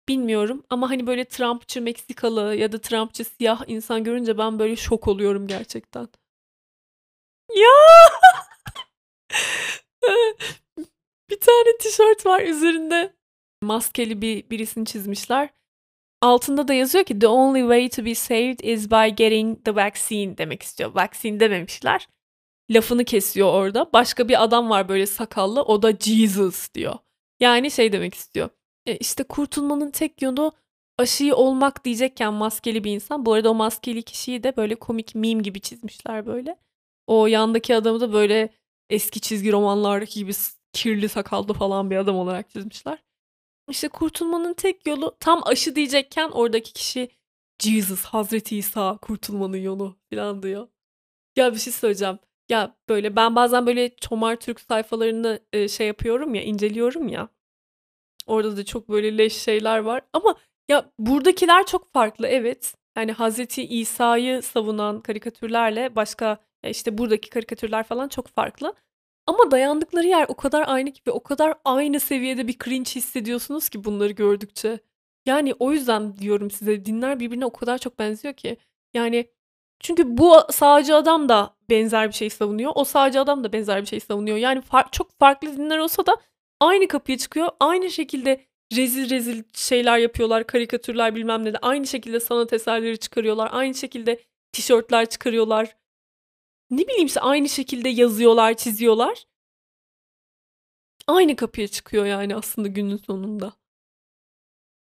[0.08, 5.08] Bilmiyorum ama hani böyle Trumpçı Meksikalı ya da Trumpçı siyah insan görünce ben böyle şok
[5.08, 6.08] oluyorum gerçekten.
[7.54, 7.66] Ya!
[11.30, 13.14] bir tane tişört var üzerinde
[13.62, 15.48] maskeli bir birisini çizmişler.
[16.22, 20.38] Altında da yazıyor ki the only way to be saved is by getting the vaccine
[20.38, 20.94] demek istiyor.
[20.94, 22.08] Vaccine dememişler
[22.70, 23.92] lafını kesiyor orada.
[23.92, 26.94] Başka bir adam var böyle sakallı o da Jesus diyor.
[27.40, 28.48] Yani şey demek istiyor.
[28.86, 30.52] E işte kurtulmanın tek yolu
[30.98, 33.26] aşıyı olmak diyecekken maskeli bir insan.
[33.26, 36.56] Bu arada o maskeli kişiyi de böyle komik meme gibi çizmişler böyle.
[37.06, 38.54] O yandaki adamı da böyle
[38.90, 40.32] eski çizgi romanlardaki gibi
[40.72, 42.98] kirli sakallı falan bir adam olarak çizmişler.
[43.70, 47.08] İşte kurtulmanın tek yolu tam aşı diyecekken oradaki kişi
[47.58, 50.68] Jesus, Hazreti İsa kurtulmanın yolu falan diyor.
[51.36, 52.18] Ya bir şey söyleyeceğim.
[52.50, 57.28] Ya, böyle, ben bazen, böyle, Çomar Türk sayfalarını, eee, şey yapıyorum ya, inceliyorum ya.
[58.26, 60.34] Orada da çok, böyle, leş şeyler var ama
[60.70, 62.74] ya, buradakiler çok farklı, evet.
[62.96, 68.74] Yani, Hazreti İsa'yı savunan karikatürlerle başka, işte, buradaki karikatürler falan çok farklı
[69.26, 73.68] ama dayandıkları yer o kadar aynı ki ve o kadar aynı seviyede bir cringe hissediyorsunuz
[73.68, 74.80] ki bunları gördükçe.
[75.26, 78.56] Yani, o yüzden diyorum size, dinler birbirine o kadar çok benziyor ki.
[78.94, 79.26] Yani
[79.80, 82.72] çünkü bu sağcı adam da benzer bir şey savunuyor.
[82.74, 84.36] O sağcı adam da benzer bir şey savunuyor.
[84.36, 86.16] Yani far çok farklı dinler olsa da
[86.60, 87.48] aynı kapıya çıkıyor.
[87.60, 90.46] Aynı şekilde rezil rezil şeyler yapıyorlar.
[90.46, 91.58] Karikatürler bilmem ne de.
[91.58, 93.48] Aynı şekilde sanat eserleri çıkarıyorlar.
[93.52, 94.20] Aynı şekilde
[94.52, 95.76] tişörtler çıkarıyorlar.
[96.70, 99.24] Ne bileyim aynı şekilde yazıyorlar, çiziyorlar.
[101.06, 103.52] Aynı kapıya çıkıyor yani aslında günün sonunda.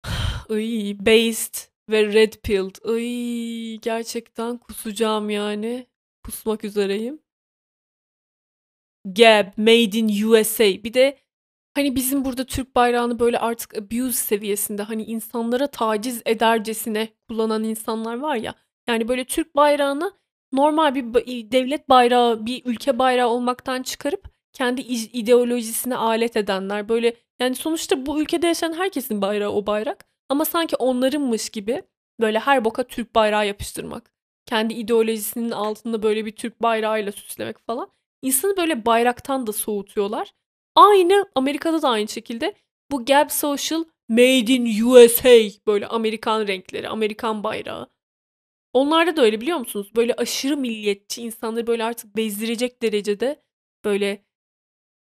[0.50, 1.56] Ay, based
[1.90, 2.76] ve red pilled.
[2.86, 5.88] Ay gerçekten kusacağım yani.
[6.24, 7.22] Kusmak üzereyim.
[9.06, 10.64] Gab, made in USA.
[10.64, 11.18] Bir de
[11.74, 18.20] hani bizim burada Türk bayrağını böyle artık abuse seviyesinde hani insanlara taciz edercesine kullanan insanlar
[18.20, 18.56] var ya.
[18.88, 20.21] Yani, böyle, Türk bayrağını
[20.54, 21.14] normal bir
[21.52, 26.90] devlet bayrağı, bir ülke bayrağı olmaktan çıkarıp kendi ideolojisine alet edenler.
[26.90, 31.84] Böyle, yani, sonuçta bu ülkede yaşayan herkesin bayrağı o bayrak ama sanki onlarınmış gibi,
[32.22, 34.12] böyle, her boka Türk bayrağı yapıştırmak.
[34.46, 37.92] Kendi ideolojisinin altında, böyle, bir Türk bayrağıyla süslemek falan.
[38.22, 40.32] İnsanı, böyle, bayraktan da soğutuyorlar.
[40.76, 42.54] Aynı Amerika'da da aynı şekilde
[42.92, 45.30] bu Gab Social Made in USA
[45.68, 47.88] böyle Amerikan renkleri, Amerikan bayrağı.
[48.74, 49.92] Onlarda da öyle biliyor musunuz?
[49.96, 53.44] Böyle aşırı milliyetçi, insanları böyle artık bezdirecek derecede
[53.86, 54.26] böyle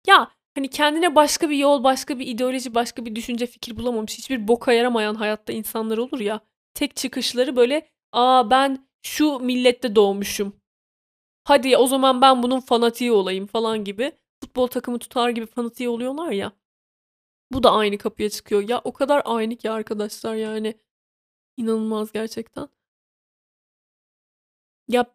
[0.08, 4.47] ya, hani, kendine başka bir yol, başka bir ideoloji, başka bir düşünce, fikir bulamamış, hiçbir
[4.47, 6.41] boka yaramayan hayatta insanlar olur ya,
[6.74, 10.56] tek çıkışları böyle, "A, ben şu millette doğmuşum.
[11.45, 14.12] Hadi o zaman ben bunun fanatiği olayım." falan gibi
[14.43, 16.52] futbol takımı tutar gibi fanatiği oluyorlar ya.
[17.54, 18.69] Bu da aynı kapıya çıkıyor.
[18.69, 20.76] Ya o kadar aynı ki arkadaşlar yani.
[21.58, 22.69] İnanılmaz gerçekten.
[24.91, 25.06] Ya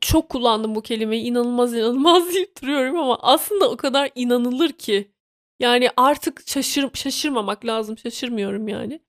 [0.00, 1.24] çok kullandım bu kelimeyi.
[1.24, 5.12] İnanılmaz, inanılmaz deyip duruyorum ama aslında o kadar inanılır ki.
[5.60, 7.98] Yani artık şaşır şaşırmamak lazım.
[7.98, 9.00] Şaşırmıyorum yani.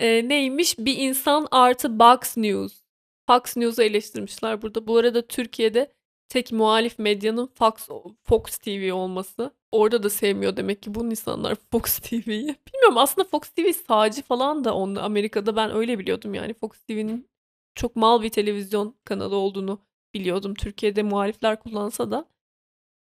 [0.00, 0.78] Eee, neymiş?
[0.78, 2.82] Bir insan artı Box News.
[3.26, 4.86] Fox News'u eleştirmişler burada.
[4.86, 5.92] Bu arada Türkiye'de
[6.28, 7.88] tek muhalif medyanın Fox
[8.24, 9.54] Fox TV olması.
[9.72, 12.56] Orada da sevmiyor demek ki bu insanlar Fox TV'yi.
[12.68, 16.54] Bilmiyorum aslında Fox TV sağcı falan da onu Amerika'da ben öyle biliyordum yani.
[16.54, 17.31] Fox TV'nin
[17.74, 19.82] çok mal bir televizyon kanalı olduğunu
[20.14, 20.54] biliyordum.
[20.54, 22.28] Türkiye'de muhalifler kullansa da.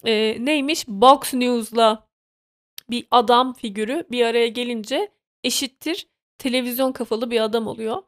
[0.06, 0.88] Eee, neymiş?
[0.88, 2.08] Box News'la
[2.90, 5.12] bir adam figürü bir araya gelince
[5.44, 6.06] eşittir
[6.38, 8.02] televizyon kafalı bir adam oluyor.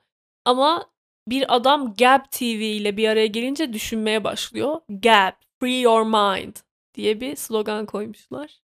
[0.45, 0.91] Ama
[1.29, 4.81] bir adam Gab TV ile bir araya gelince düşünmeye başlıyor.
[4.89, 6.57] Gab, free your mind
[6.95, 8.61] diye bir slogan koymuşlar.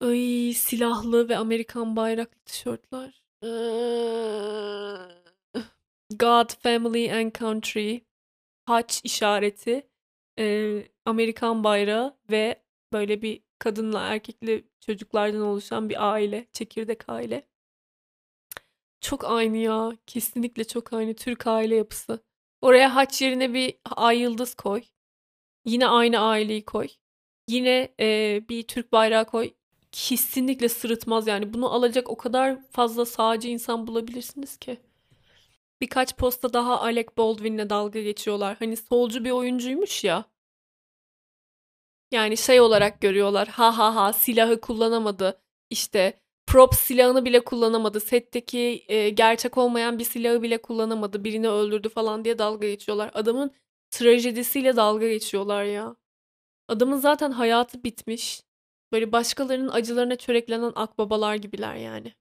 [0.00, 3.22] Ay silahlı ve Amerikan bayraklı tişörtler.
[6.18, 8.00] God, family and country.
[8.66, 9.88] Haç işareti.
[10.38, 17.46] Eee, Amerikan bayrağı ve böyle bir kadınla erkekli çocuklardan oluşan bir aile, çekirdek aile.
[19.00, 19.92] Çok aynı ya.
[20.06, 21.14] Kesinlikle çok aynı.
[21.14, 22.20] Türk aile yapısı.
[22.60, 24.82] Oraya haç yerine bir ay yıldız koy.
[25.66, 26.88] Yine aynı aileyi koy.
[27.48, 29.52] Yine, eee, bir Türk bayrağı koy.
[29.92, 31.54] Kesinlikle sırıtmaz yani.
[31.54, 34.78] Bunu alacak o kadar fazla sağcı insan bulabilirsiniz ki.
[35.80, 38.56] Birkaç posta daha Alec Baldwin'le dalga geçiyorlar.
[38.58, 40.24] Hani solcu bir oyuncuymuş ya.
[42.12, 43.48] Yani şey olarak görüyorlar.
[43.48, 45.40] Ha ha ha silahı kullanamadı.
[45.70, 48.00] İşte prop silahını bile kullanamadı.
[48.00, 48.58] Setteki
[48.88, 51.24] eee, gerçek olmayan bir silahı bile kullanamadı.
[51.24, 53.10] Birini öldürdü falan diye dalga geçiyorlar.
[53.14, 53.50] Adamın
[53.90, 55.96] trajedisiyle dalga geçiyorlar ya.
[56.68, 58.42] Adamın zaten hayatı bitmiş.
[58.92, 62.14] Böyle başkalarının acılarına çöreklenen akbabalar gibiler yani.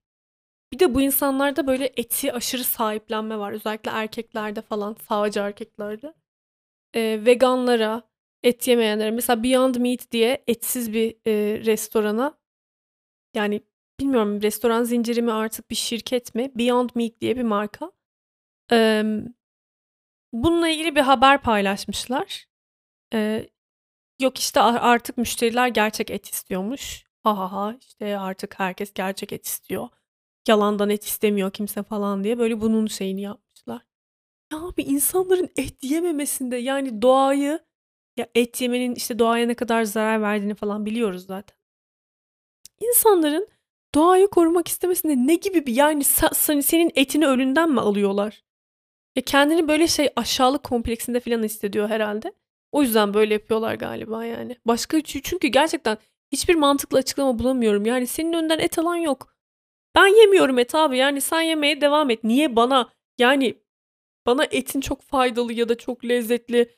[0.73, 3.51] Bir de bu insanlarda böyle eti aşırı sahiplenme var.
[3.51, 6.13] Özellikle erkeklerde falan, sağcı erkeklerde.
[6.95, 8.03] Eee, veganlara,
[8.43, 12.39] et yemeyenlere mesela Beyond Meat diye etsiz bir, eee, restorana
[13.35, 13.61] yani
[13.99, 16.51] bilmiyorum restoran zinciri mi artık bir şirket mi?
[16.55, 17.91] Beyond Meat diye bir marka.
[18.71, 19.25] Emm,
[20.33, 22.45] bununla ilgili bir haber paylaşmışlar.
[23.13, 23.49] Eee,
[24.21, 27.05] yok işte artık müşteriler gerçek et istiyormuş.
[27.23, 29.89] Ha ha ha işte artık herkes gerçek et istiyor.
[30.47, 33.81] Yalandan et istemiyor kimse falan diye böyle bunun şeyini yapmışlar.
[34.53, 37.59] Ya abi insanların et yememesinde yani doğayı
[38.17, 41.57] ya et yemenin işte doğaya ne kadar zarar verdiğini falan biliyoruz zaten.
[42.81, 43.47] İnsanların
[43.95, 48.43] doğayı korumak istemesinde ne gibi bir yani senin etini ölünden mi alıyorlar?
[49.15, 52.33] Ya kendini böyle şey aşağılık kompleksinde falan hissediyor herhalde.
[52.71, 54.57] O yüzden böyle yapıyorlar galiba yani.
[54.65, 55.97] Başka çünkü gerçekten
[56.31, 57.85] hiçbir mantıklı açıklama bulamıyorum.
[57.85, 59.34] Yani senin önünden et alan yok.
[59.95, 60.97] Ben yemiyorum et abi.
[60.97, 62.23] Yani sen yemeye devam et.
[62.23, 63.55] Niye bana yani
[64.25, 66.77] bana etin çok faydalı ya da çok lezzetli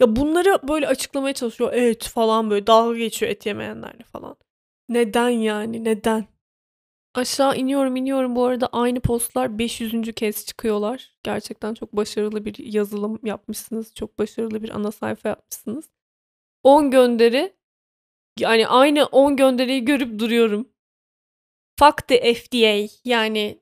[0.00, 1.72] ya bunları böyle açıklamaya çalışıyor.
[1.72, 4.36] Et falan böyle dalga geçiyor et yemeyenlerle falan.
[4.88, 5.84] Neden yani?
[5.84, 6.26] Neden?
[7.14, 8.36] Aşağı iniyorum, iniyorum.
[8.36, 10.12] Bu arada aynı postlar 500.
[10.12, 11.10] kez çıkıyorlar.
[11.22, 13.94] Gerçekten çok başarılı bir yazılım yapmışsınız.
[13.94, 15.90] Çok başarılı bir ana sayfa yapmışsınız.
[16.64, 17.56] 10 gönderi.
[18.40, 20.68] Yani aynı 10 gönderiyi görüp duruyorum.
[21.78, 22.88] Fuck the FDA.
[23.04, 23.60] Yani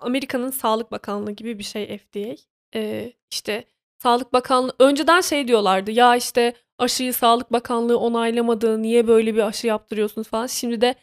[0.00, 2.36] Amerika'nın Sağlık Bakanlığı gibi bir şey FDA.
[2.74, 3.64] Eee, işte
[4.02, 5.90] Sağlık Bakanlığı önceden şey diyorlardı.
[5.90, 8.82] Ya işte aşıyı Sağlık Bakanlığı onaylamadı.
[8.82, 10.46] Niye böyle bir aşı yaptırıyorsunuz falan.
[10.46, 10.94] Şimdi de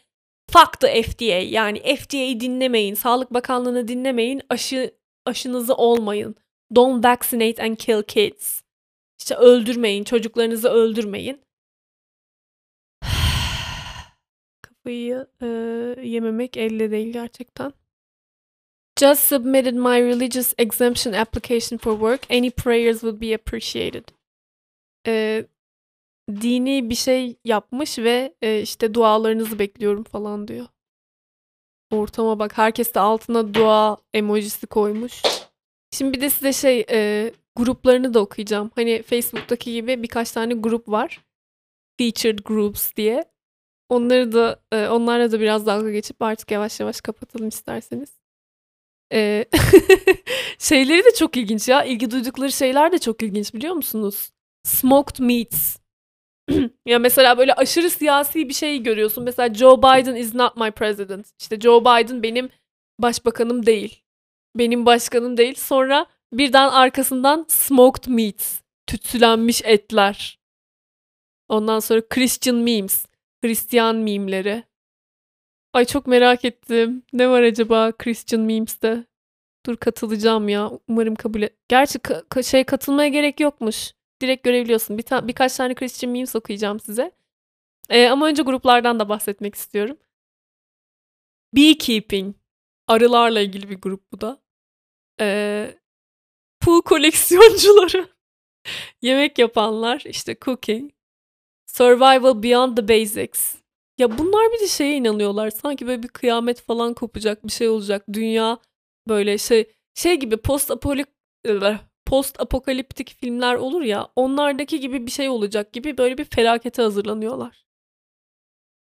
[0.50, 1.24] fuck the FDA.
[1.24, 2.94] Yani FDA'yı dinlemeyin.
[2.94, 4.42] Sağlık Bakanlığı'nı dinlemeyin.
[4.50, 4.94] Aşı
[5.26, 6.34] aşınızı olmayın.
[6.74, 8.60] Don't vaccinate and kill kids.
[9.20, 10.04] İşte öldürmeyin.
[10.04, 11.43] Çocuklarınızı öldürmeyin.
[14.84, 15.48] Kafayı, eee,
[16.08, 17.72] yememek elde değil gerçekten.
[19.00, 22.30] Just submitted my religious exemption application for work.
[22.30, 24.04] Any prayers would be appreciated.
[25.06, 25.46] Ee,
[26.40, 30.66] dini bir şey yapmış ve e, işte dualarınızı bekliyorum falan diyor.
[31.90, 32.58] Ortama bak.
[32.58, 35.22] Herkes de altına dua emojisi koymuş.
[35.92, 38.70] Şimdi bir de size şey e, gruplarını da okuyacağım.
[38.74, 41.24] Hani Facebook'taki gibi birkaç tane grup var.
[41.98, 43.33] Featured Groups diye.
[43.94, 48.12] Onları da e, onlarla da biraz dalga geçip artık yavaş yavaş kapatalım isterseniz.
[49.12, 49.44] E,
[50.58, 51.84] şeyleri de çok ilginç ya.
[51.84, 54.30] İlgi duydukları şeyler de çok ilginç biliyor musunuz?
[54.64, 55.76] Smoked meats.
[56.86, 59.24] ya mesela böyle aşırı siyasi bir şey görüyorsun.
[59.24, 61.26] Mesela Joe Biden is not my president.
[61.40, 62.48] İşte Joe Biden benim
[62.98, 64.02] başbakanım değil.
[64.56, 65.54] Benim başkanım değil.
[65.54, 68.60] Sonra birden arkasından smoked meats.
[68.86, 70.38] Tütsülenmiş etler.
[71.48, 73.06] Ondan sonra Christian memes.
[73.44, 74.64] Hristiyan mimleri.
[75.72, 77.02] Ay çok merak ettim.
[77.12, 79.04] Ne var acaba Christian memes'te?
[79.66, 80.70] Dur katılacağım ya.
[80.88, 81.56] Umarım kabul et.
[81.68, 83.92] Gerçi ka- şey katılmaya gerek yokmuş.
[84.22, 84.98] Direkt görebiliyorsun.
[84.98, 87.12] Bir ta- birkaç tane Christian memes okuyacağım size.
[87.90, 89.96] Ee, ama önce gruplardan da bahsetmek istiyorum.
[91.56, 92.36] Beekeeping.
[92.88, 94.42] Arılarla ilgili bir grup bu da.
[95.20, 95.78] Ee,
[96.60, 98.08] pool koleksiyoncuları.
[99.02, 100.02] Yemek yapanlar.
[100.06, 100.93] işte cooking.
[101.76, 103.54] Survival Beyond the Basics.
[103.98, 105.50] Ya bunlar bir de şeye inanıyorlar.
[105.50, 108.04] Sanki böyle bir kıyamet falan kopacak, bir şey olacak.
[108.12, 108.58] Dünya
[109.08, 111.06] böyle şey şey gibi post apolik
[112.06, 114.08] post apokaliptik filmler olur ya.
[114.16, 117.64] Onlardaki gibi bir şey olacak gibi böyle bir felakete hazırlanıyorlar.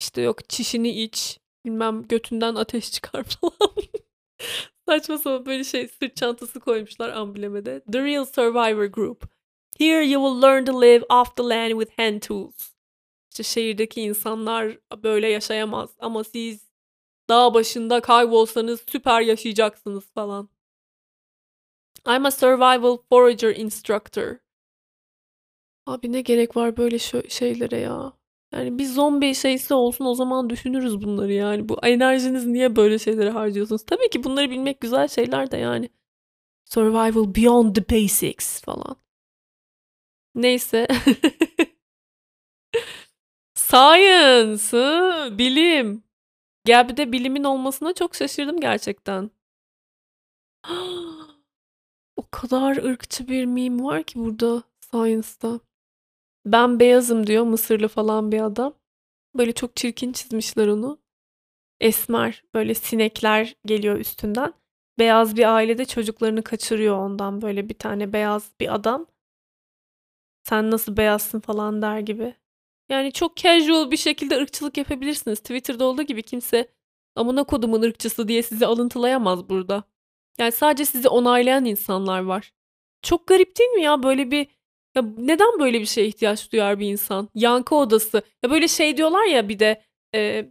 [0.02, 3.76] İşte yok çişini iç, bilmem götünden ateş çıkar falan.
[4.88, 7.82] Saçma sapan böyle şey sırt çantası koymuşlar amblemede.
[7.92, 9.39] The Real Survivor Group.
[9.80, 12.74] Here you will learn to live off the land with hand tools.
[13.32, 16.70] İşte şehirdeki insanlar böyle yaşayamaz ama siz
[17.30, 20.50] dağ başında kaybolsanız süper yaşayacaksınız falan.
[22.08, 24.36] I'm a survival forager instructor.
[25.86, 27.00] Abi ne gerek var böyle
[27.30, 28.14] şeylere ya?
[28.54, 31.70] Yani bir zombi şeysi olsun o zaman düşünürüz bunları yani.
[31.70, 33.86] Bu enerjiniz niye böyle şeylere harcıyorsunuz?
[33.86, 35.90] Tabii ki bunları bilmek güzel şeyler de yani.
[36.66, 38.96] Survival beyond the basics falan.
[40.36, 40.88] Neyse.
[43.56, 44.78] Science,
[45.38, 46.04] bilim.
[46.68, 49.32] Ya bir de bilimin olmasına çok şaşırdım gerçekten.
[52.16, 55.60] o kadar ırkçı bir meme var ki burada Science'da.
[56.46, 58.74] Ben beyazım diyor Mısırlı falan bir adam.
[59.38, 61.00] Böyle çok çirkin çizmişler onu.
[61.80, 64.54] Esmer böyle sinekler geliyor üstünden.
[65.00, 69.08] Beyaz bir ailede çocuklarını kaçırıyor ondan böyle bir tane beyaz bir adam.
[70.50, 72.36] Sen nasıl beyazsın falan der gibi.
[72.90, 75.40] Yani çok casual bir şekilde ırkçılık yapabilirsiniz.
[75.40, 76.68] Twitter'da olduğu gibi kimse
[77.16, 79.84] amına kodumun ırkçısı diye sizi alıntılayamaz burada.
[80.40, 82.54] Yani sadece sizi onaylayan insanlar var.
[83.02, 84.48] Çok garip değil mi ya böyle bir
[84.96, 87.30] ya neden böyle bir şeye ihtiyaç duyar bir insan?
[87.36, 88.22] Yankı odası.
[88.44, 89.84] Ya böyle şey diyorlar ya bir de
[90.16, 90.46] e,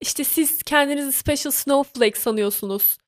[0.00, 2.98] işte siz kendinizi special snowflake sanıyorsunuz.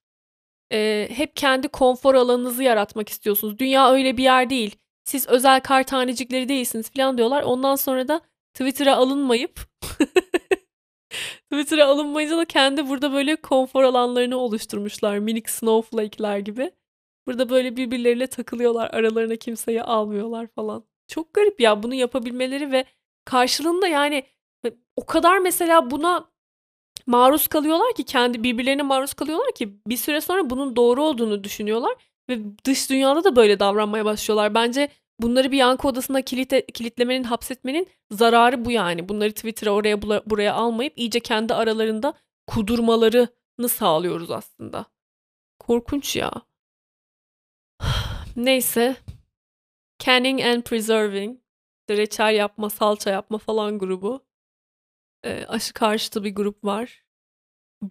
[0.72, 3.58] E, hep kendi konfor alanınızı yaratmak istiyorsunuz.
[3.58, 4.76] Dünya öyle bir yer değil.
[5.04, 7.42] Siz özel kar tanecikleri değilsiniz falan diyorlar.
[7.42, 8.20] Ondan sonra da
[8.54, 9.60] Twitter'a alınmayıp
[11.52, 15.18] Twitter'a alınmayınca da kendi burada böyle konfor alanlarını oluşturmuşlar.
[15.18, 16.70] Minik snowflake'ler gibi.
[17.26, 18.90] Burada böyle birbirleriyle takılıyorlar.
[18.90, 20.84] Aralarına kimseyi almıyorlar falan.
[21.08, 22.84] Çok garip ya bunu yapabilmeleri ve
[23.24, 24.24] karşılığında yani
[24.96, 26.30] o kadar mesela buna
[27.06, 31.94] maruz kalıyorlar ki kendi birbirlerine maruz kalıyorlar ki bir süre sonra bunun doğru olduğunu düşünüyorlar
[32.28, 34.54] ve dış dünyada da böyle davranmaya başlıyorlar.
[34.54, 34.88] Bence
[35.20, 39.08] bunları bir yankı odasına kilite, kilitlemenin, hapsetmenin zararı bu yani.
[39.08, 42.14] Bunları Twitter'a oraya buraya almayıp iyice kendi aralarında
[42.46, 44.86] kudurmalarını sağlıyoruz aslında.
[45.58, 46.32] Korkunç ya.
[48.36, 48.96] Neyse.
[49.98, 51.40] Canning and Preserving.
[51.90, 54.26] Reçel yapma, salça yapma falan grubu.
[55.24, 57.03] E, aşı karşıtı bir grup var.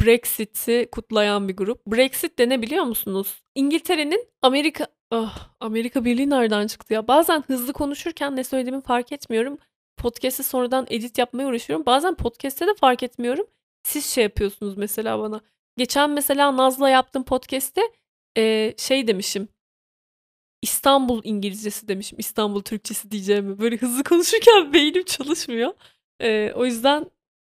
[0.02, 1.88] Brexit'i kutlayan bir grup.
[1.88, 3.44] Brexit de ne biliyor musunuz?
[3.56, 7.08] İngiltere'nin Amerika oh, Amerika Birliği nereden çıktı ya?
[7.08, 9.58] Bazen hızlı konuşurken ne söylediğimi fark etmiyorum.
[9.98, 11.86] Podcast'i sonradan edit yapmaya uğraşıyorum.
[11.86, 13.46] Bazen podcast'te de fark etmiyorum.
[13.84, 15.42] Siz şey yapıyorsunuz mesela bana.
[15.78, 17.82] Geçen mesela Naz'la yaptığım podcast'te
[18.38, 19.48] e, şey demişim.
[20.62, 22.20] İstanbul İngilizcesi demişim.
[22.20, 23.60] İstanbul Türkçesi diyeceğimi.
[23.60, 25.74] Böyle hızlı konuşurken beynim çalışmıyor.
[26.22, 27.12] E, o yüzden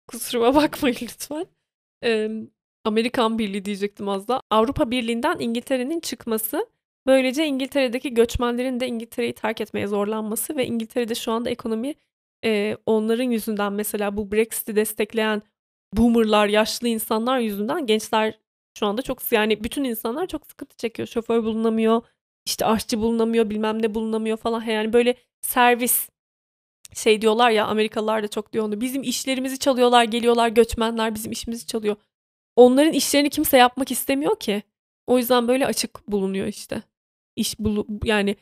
[0.09, 1.47] kusuruma bakmayın lütfen.
[2.05, 2.31] E,
[2.85, 4.41] Amerikan Birliği diyecektim az da.
[4.51, 6.67] Avrupa Birliği'nden İngiltere'nin çıkması.
[7.07, 11.95] Böylece İngiltere'deki göçmenlerin de İngiltere'yi terk etmeye zorlanması ve İngiltere'de şu anda ekonomi
[12.45, 15.43] e, onların yüzünden mesela bu Brexit'i destekleyen
[15.93, 18.39] boomerlar, yaşlı insanlar yüzünden gençler
[18.79, 21.09] Şu anda çok yani bütün insanlar çok sıkıntı çekiyor.
[21.09, 22.03] Şoför bulunamıyor,
[22.47, 24.63] işte aşçı bulunamıyor, bilmem ne bulunamıyor falan.
[24.63, 26.09] Yani böyle servis
[26.95, 28.81] şey diyorlar ya Amerikalılar da çok diyor onu.
[28.81, 31.97] Bizim işlerimizi çalıyorlar, geliyorlar göçmenler bizim işimizi çalıyor.
[32.57, 34.63] Onların işlerini kimse yapmak istemiyor ki.
[35.07, 36.83] O yüzden böyle açık bulunuyor işte.
[37.37, 38.37] İş bulu yani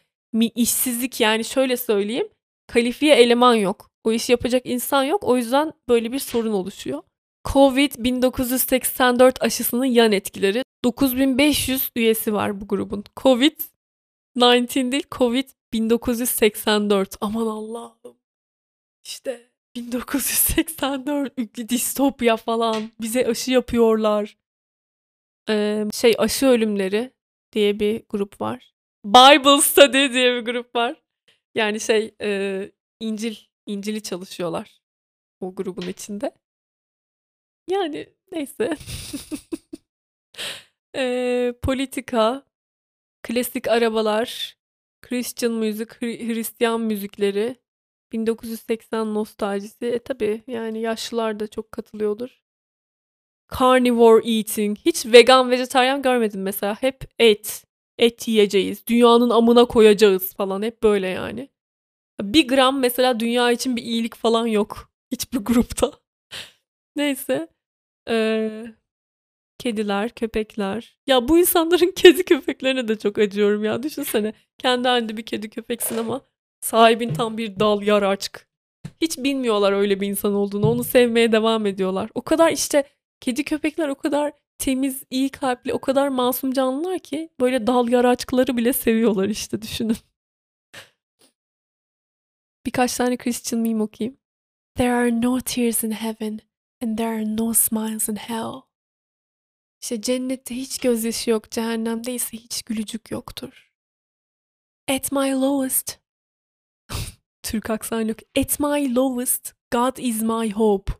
[0.54, 2.28] işsizlik yani şöyle söyleyeyim.
[2.66, 3.90] Kalifiye eleman yok.
[4.04, 5.24] O işi yapacak insan yok.
[5.24, 7.02] O yüzden böyle bir sorun oluşuyor.
[7.44, 10.62] Covid-1984 aşısının yan etkileri.
[10.84, 13.04] 9500 üyesi var bu grubun.
[13.16, 17.16] Covid-19 değil, Covid-1984.
[17.20, 18.16] Aman Allah'ım.
[19.04, 21.36] İşte 1984
[21.68, 22.90] distopya falan.
[23.00, 24.36] Bize aşı yapıyorlar.
[25.48, 27.12] Ee, şey aşı ölümleri
[27.52, 28.74] diye bir grup var.
[29.04, 31.02] Bible Study diye bir grup var.
[31.54, 33.36] Yani şey e, İncil,
[33.66, 34.80] İncil'i çalışıyorlar
[35.40, 36.32] o grubun içinde.
[37.70, 38.76] Yani neyse.
[40.96, 42.44] e, politika,
[43.22, 44.56] klasik arabalar,
[45.02, 47.63] Christian müzik, Hristiyan müzikleri,
[48.14, 49.86] 1980 nostaljisi.
[49.86, 52.42] E tabi yani yaşlılar da çok katılıyordur.
[53.58, 54.78] Carnivore eating.
[54.78, 56.74] Hiç vegan, vejetaryen görmedim mesela.
[56.80, 57.64] Hep et.
[57.98, 58.86] Et yiyeceğiz.
[58.86, 60.62] Dünyanın amına koyacağız falan.
[60.62, 61.48] Hep böyle yani.
[62.22, 64.90] Bir gram mesela dünya için bir iyilik falan yok.
[65.12, 65.92] Hiçbir grupta.
[66.96, 67.48] Neyse.
[68.08, 68.64] Ee,
[69.58, 70.98] kediler, köpekler.
[71.06, 73.82] Ya bu insanların kedi köpeklerine de çok acıyorum ya.
[73.82, 76.20] Düşünsene kendi halinde bir kedi köpeksin ama
[76.64, 78.48] sahibin tam bir dal yaraçk.
[79.00, 80.70] Hiç bilmiyorlar öyle bir insan olduğunu.
[80.70, 82.10] Onu sevmeye devam ediyorlar.
[82.14, 82.84] O kadar işte
[83.20, 88.56] kedi köpekler o kadar temiz, iyi kalpli, o kadar masum canlılar ki böyle dal yaraçkları
[88.56, 89.96] bile seviyorlar işte düşünün.
[92.66, 94.18] Birkaç tane Christian meme okuyayım.
[94.76, 96.40] There are no tears in heaven
[96.82, 98.62] and there are no smiles in hell.
[99.82, 103.72] İşte cennette hiç gözyaşı yok, cehennemde ise hiç gülücük yoktur.
[104.88, 106.03] At my lowest.
[107.54, 108.18] Türk aksan yok.
[108.38, 110.92] At my lowest, God is my hope.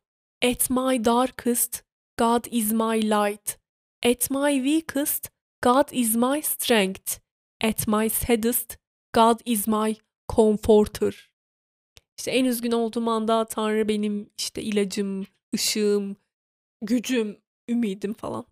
[0.43, 1.85] At my darkest,
[2.19, 3.59] God is my light.
[4.05, 5.31] At my weakest,
[5.63, 7.19] God is my strength.
[7.65, 8.79] At my saddest,
[9.15, 9.97] God is my
[10.29, 11.31] comforter.
[12.19, 16.17] İşte en üzgün olduğum anda Tanrı benim işte ilacım, ışığım,
[16.83, 17.37] gücüm,
[17.69, 18.47] ümidim falan.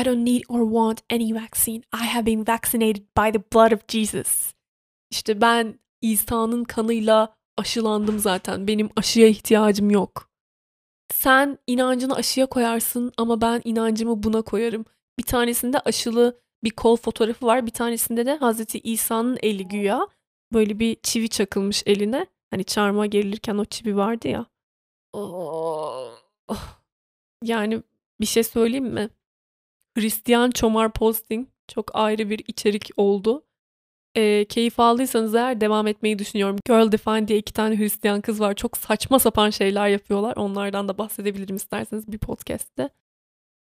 [0.00, 1.78] I don't need or want any vaccine.
[1.78, 4.54] I have been vaccinated by the blood of Jesus.
[5.10, 8.66] İşte ben İsa'nın kanıyla aşılandım zaten.
[8.66, 10.30] Benim aşıya ihtiyacım yok.
[11.12, 14.84] Sen inancını aşıya koyarsın ama ben inancımı buna koyarım.
[15.18, 17.66] Bir tanesinde aşılı bir kol fotoğrafı var.
[17.66, 20.08] Bir tanesinde de Hazreti İsa'nın eli güya.
[20.52, 22.26] Böyle bir çivi çakılmış eline.
[22.50, 24.46] Hani çarmıha gerilirken o çivi vardı ya.
[25.12, 26.12] Oh.
[27.44, 27.82] Yani
[28.20, 29.10] bir şey söyleyeyim mi?
[29.98, 33.46] Hristiyan çomar posting çok ayrı bir içerik oldu.
[34.14, 36.56] E, keyif aldıysanız eğer devam etmeyi düşünüyorum.
[36.66, 38.54] Girl Define diye iki tane Hristiyan kız var.
[38.54, 40.36] Çok saçma sapan şeyler yapıyorlar.
[40.36, 42.88] Onlardan da bahsedebilirim isterseniz bir podcast'te.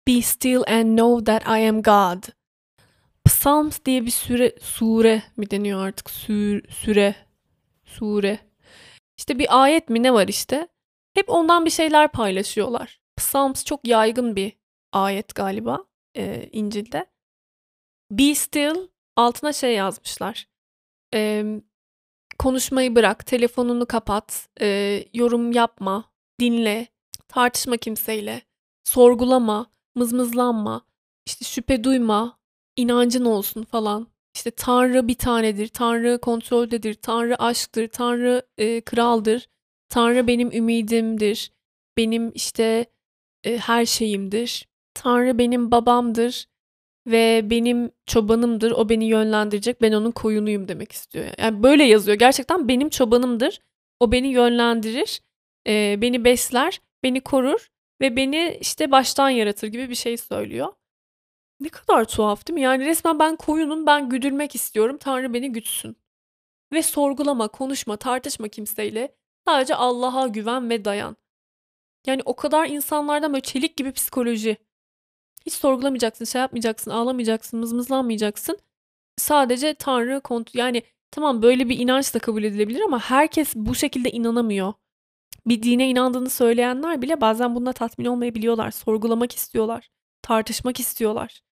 [0.08, 2.22] Be still and know that I am God.
[3.24, 6.10] Psalms diye bir süre, sure mi deniyor artık?
[6.10, 7.14] Sür, süre,
[7.84, 8.38] sure.
[9.18, 10.68] İşte bir ayet mi ne var işte.
[11.14, 13.00] Hep ondan bir şeyler paylaşıyorlar.
[13.16, 14.52] Psalms çok yaygın bir
[14.92, 15.84] ayet galiba
[16.16, 17.06] e, İncil'de.
[18.10, 20.48] Be still altına şey yazmışlar.
[21.14, 21.44] E,
[22.38, 26.04] konuşmayı bırak, telefonunu kapat, e, yorum yapma,
[26.40, 26.86] dinle,
[27.28, 28.42] tartışma kimseyle,
[28.84, 30.86] sorgulama, mızmızlanma,
[31.26, 32.38] işte şüphe duyma,
[32.76, 34.06] inancın olsun falan.
[34.34, 39.48] İşte Tanrı bir tanedir, Tanrı kontroldedir, Tanrı aşktır, Tanrı e, kraldır,
[39.88, 41.52] Tanrı benim ümidimdir,
[41.96, 42.86] benim işte
[43.44, 44.68] e, her şeyimdir.
[44.94, 46.46] Tanrı benim babamdır
[47.06, 48.70] ve benim çobanımdır.
[48.70, 49.82] O beni yönlendirecek.
[49.82, 51.26] Ben onun koyunuyum demek istiyor.
[51.38, 52.18] Yani böyle yazıyor.
[52.18, 53.60] Gerçekten benim çobanımdır.
[54.00, 55.20] O beni yönlendirir.
[55.66, 56.80] E, beni besler.
[57.02, 57.68] Beni korur.
[58.00, 60.72] Ve beni işte baştan yaratır gibi bir şey söylüyor.
[61.60, 62.60] Ne kadar tuhaf değil mi?
[62.60, 63.86] Yani resmen ben koyunum.
[63.86, 64.98] Ben güdülmek istiyorum.
[64.98, 65.96] Tanrı beni gütsün.
[66.72, 69.14] Ve sorgulama, konuşma, tartışma kimseyle.
[69.48, 71.16] Sadece Allah'a güven ve dayan.
[72.06, 74.56] Yani o kadar insanlardan böyle çelik gibi psikoloji.
[75.46, 78.58] Hiç sorgulamayacaksın, şey yapmayacaksın, ağlamayacaksın, mızmızlanmayacaksın.
[79.16, 84.10] Sadece Tanrı kont yani tamam böyle bir inanç da kabul edilebilir ama herkes bu şekilde
[84.10, 84.72] inanamıyor.
[85.46, 88.70] Bir dine inandığını söyleyenler bile bazen bununla tatmin olmayabiliyorlar.
[88.70, 89.88] Sorgulamak istiyorlar,
[90.22, 91.42] tartışmak istiyorlar.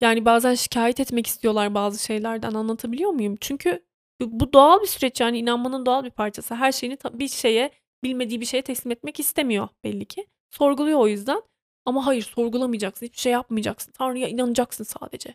[0.00, 3.36] Yani bazen şikayet etmek istiyorlar bazı şeylerden anlatabiliyor muyum?
[3.40, 3.84] Çünkü
[4.20, 6.54] bu doğal bir süreç yani inanmanın doğal bir parçası.
[6.54, 7.70] Her şeyini bir şeye
[8.04, 10.26] bilmediği bir şeye teslim etmek istemiyor belli ki.
[10.50, 11.42] Sorguluyor o yüzden.
[11.86, 13.06] Ama hayır sorgulamayacaksın.
[13.06, 13.92] Hiçbir şey yapmayacaksın.
[13.92, 15.34] Tanrı'ya inanacaksın sadece.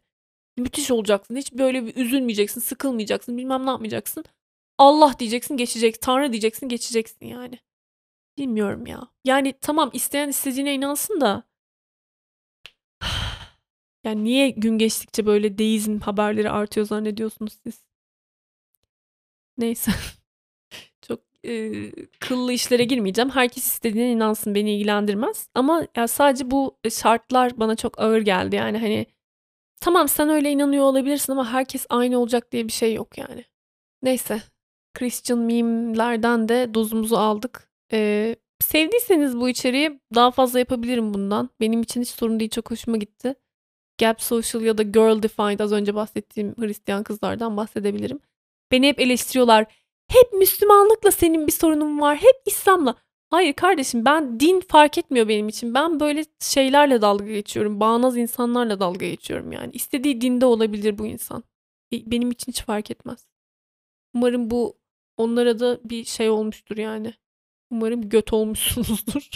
[0.58, 1.36] Müthiş olacaksın.
[1.36, 4.24] Hiç böyle bir üzülmeyeceksin, sıkılmayacaksın, bilmem ne yapmayacaksın.
[4.78, 6.02] Allah diyeceksin, geçecek.
[6.02, 7.60] Tanrı diyeceksin, geçeceksin yani.
[8.38, 9.08] Bilmiyorum ya.
[9.26, 11.43] Yani tamam isteyen istediğine inansın da
[14.04, 17.84] yani niye gün geçtikçe böyle deizm haberleri artıyor zannediyorsunuz siz?
[19.58, 19.91] Neyse.
[21.48, 23.30] E, kıllı işlere girmeyeceğim.
[23.30, 25.50] Herkes istediğine inansın beni ilgilendirmez.
[25.56, 28.56] Ama ya sadece bu şartlar bana çok ağır geldi.
[28.56, 29.06] Yani hani
[29.82, 33.45] tamam sen öyle inanıyor olabilirsin ama herkes aynı olacak diye bir şey yok yani.
[34.02, 34.41] Neyse.
[34.93, 37.70] Christian meme'lerden de dozumuzu aldık.
[37.93, 41.50] Ee, sevdiyseniz bu içeriği daha fazla yapabilirim bundan.
[41.62, 42.52] Benim için hiç sorun değil.
[42.52, 43.36] Çok hoşuma gitti.
[44.00, 48.20] Gap Social ya da Girl Defined az önce bahsettiğim Hristiyan kızlardan bahsedebilirim.
[48.72, 49.66] Beni hep eleştiriyorlar.
[50.08, 52.18] Hep Müslümanlıkla senin bir sorunun var.
[52.18, 52.95] Hep İslam'la.
[53.30, 55.74] Hayır kardeşim ben din fark etmiyor benim için.
[55.74, 57.80] Ben böyle şeylerle dalga geçiyorum.
[57.80, 59.72] Bağnaz insanlarla dalga geçiyorum yani.
[59.74, 61.43] İstediği dinde olabilir bu insan.
[61.93, 63.28] Benim için hiç fark etmez.
[64.14, 64.78] Umarım bu
[65.18, 67.14] onlara da bir şey olmuştur yani.
[67.72, 69.30] Umarım göt olmuşsunuzdur.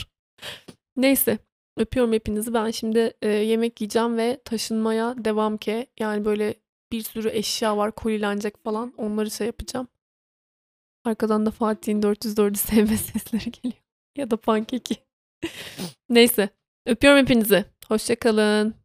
[0.95, 1.38] Neyse.
[1.78, 2.53] Öpüyorum hepinizi.
[2.53, 5.88] Ben şimdi e, yemek yiyeceğim ve taşınmaya devam ki.
[5.99, 6.55] Yani böyle
[6.91, 8.93] bir sürü eşya var kolilenecek falan.
[8.97, 9.88] Onları şey yapacağım.
[11.06, 13.82] Arkadan da Fatih'in 404'ü sevme sesleri geliyor.
[14.18, 14.95] Ya da pankeki.
[16.10, 16.49] Neyse.
[16.86, 17.66] Öpüyorum hepinizi.
[17.88, 18.80] Hoşçakalın.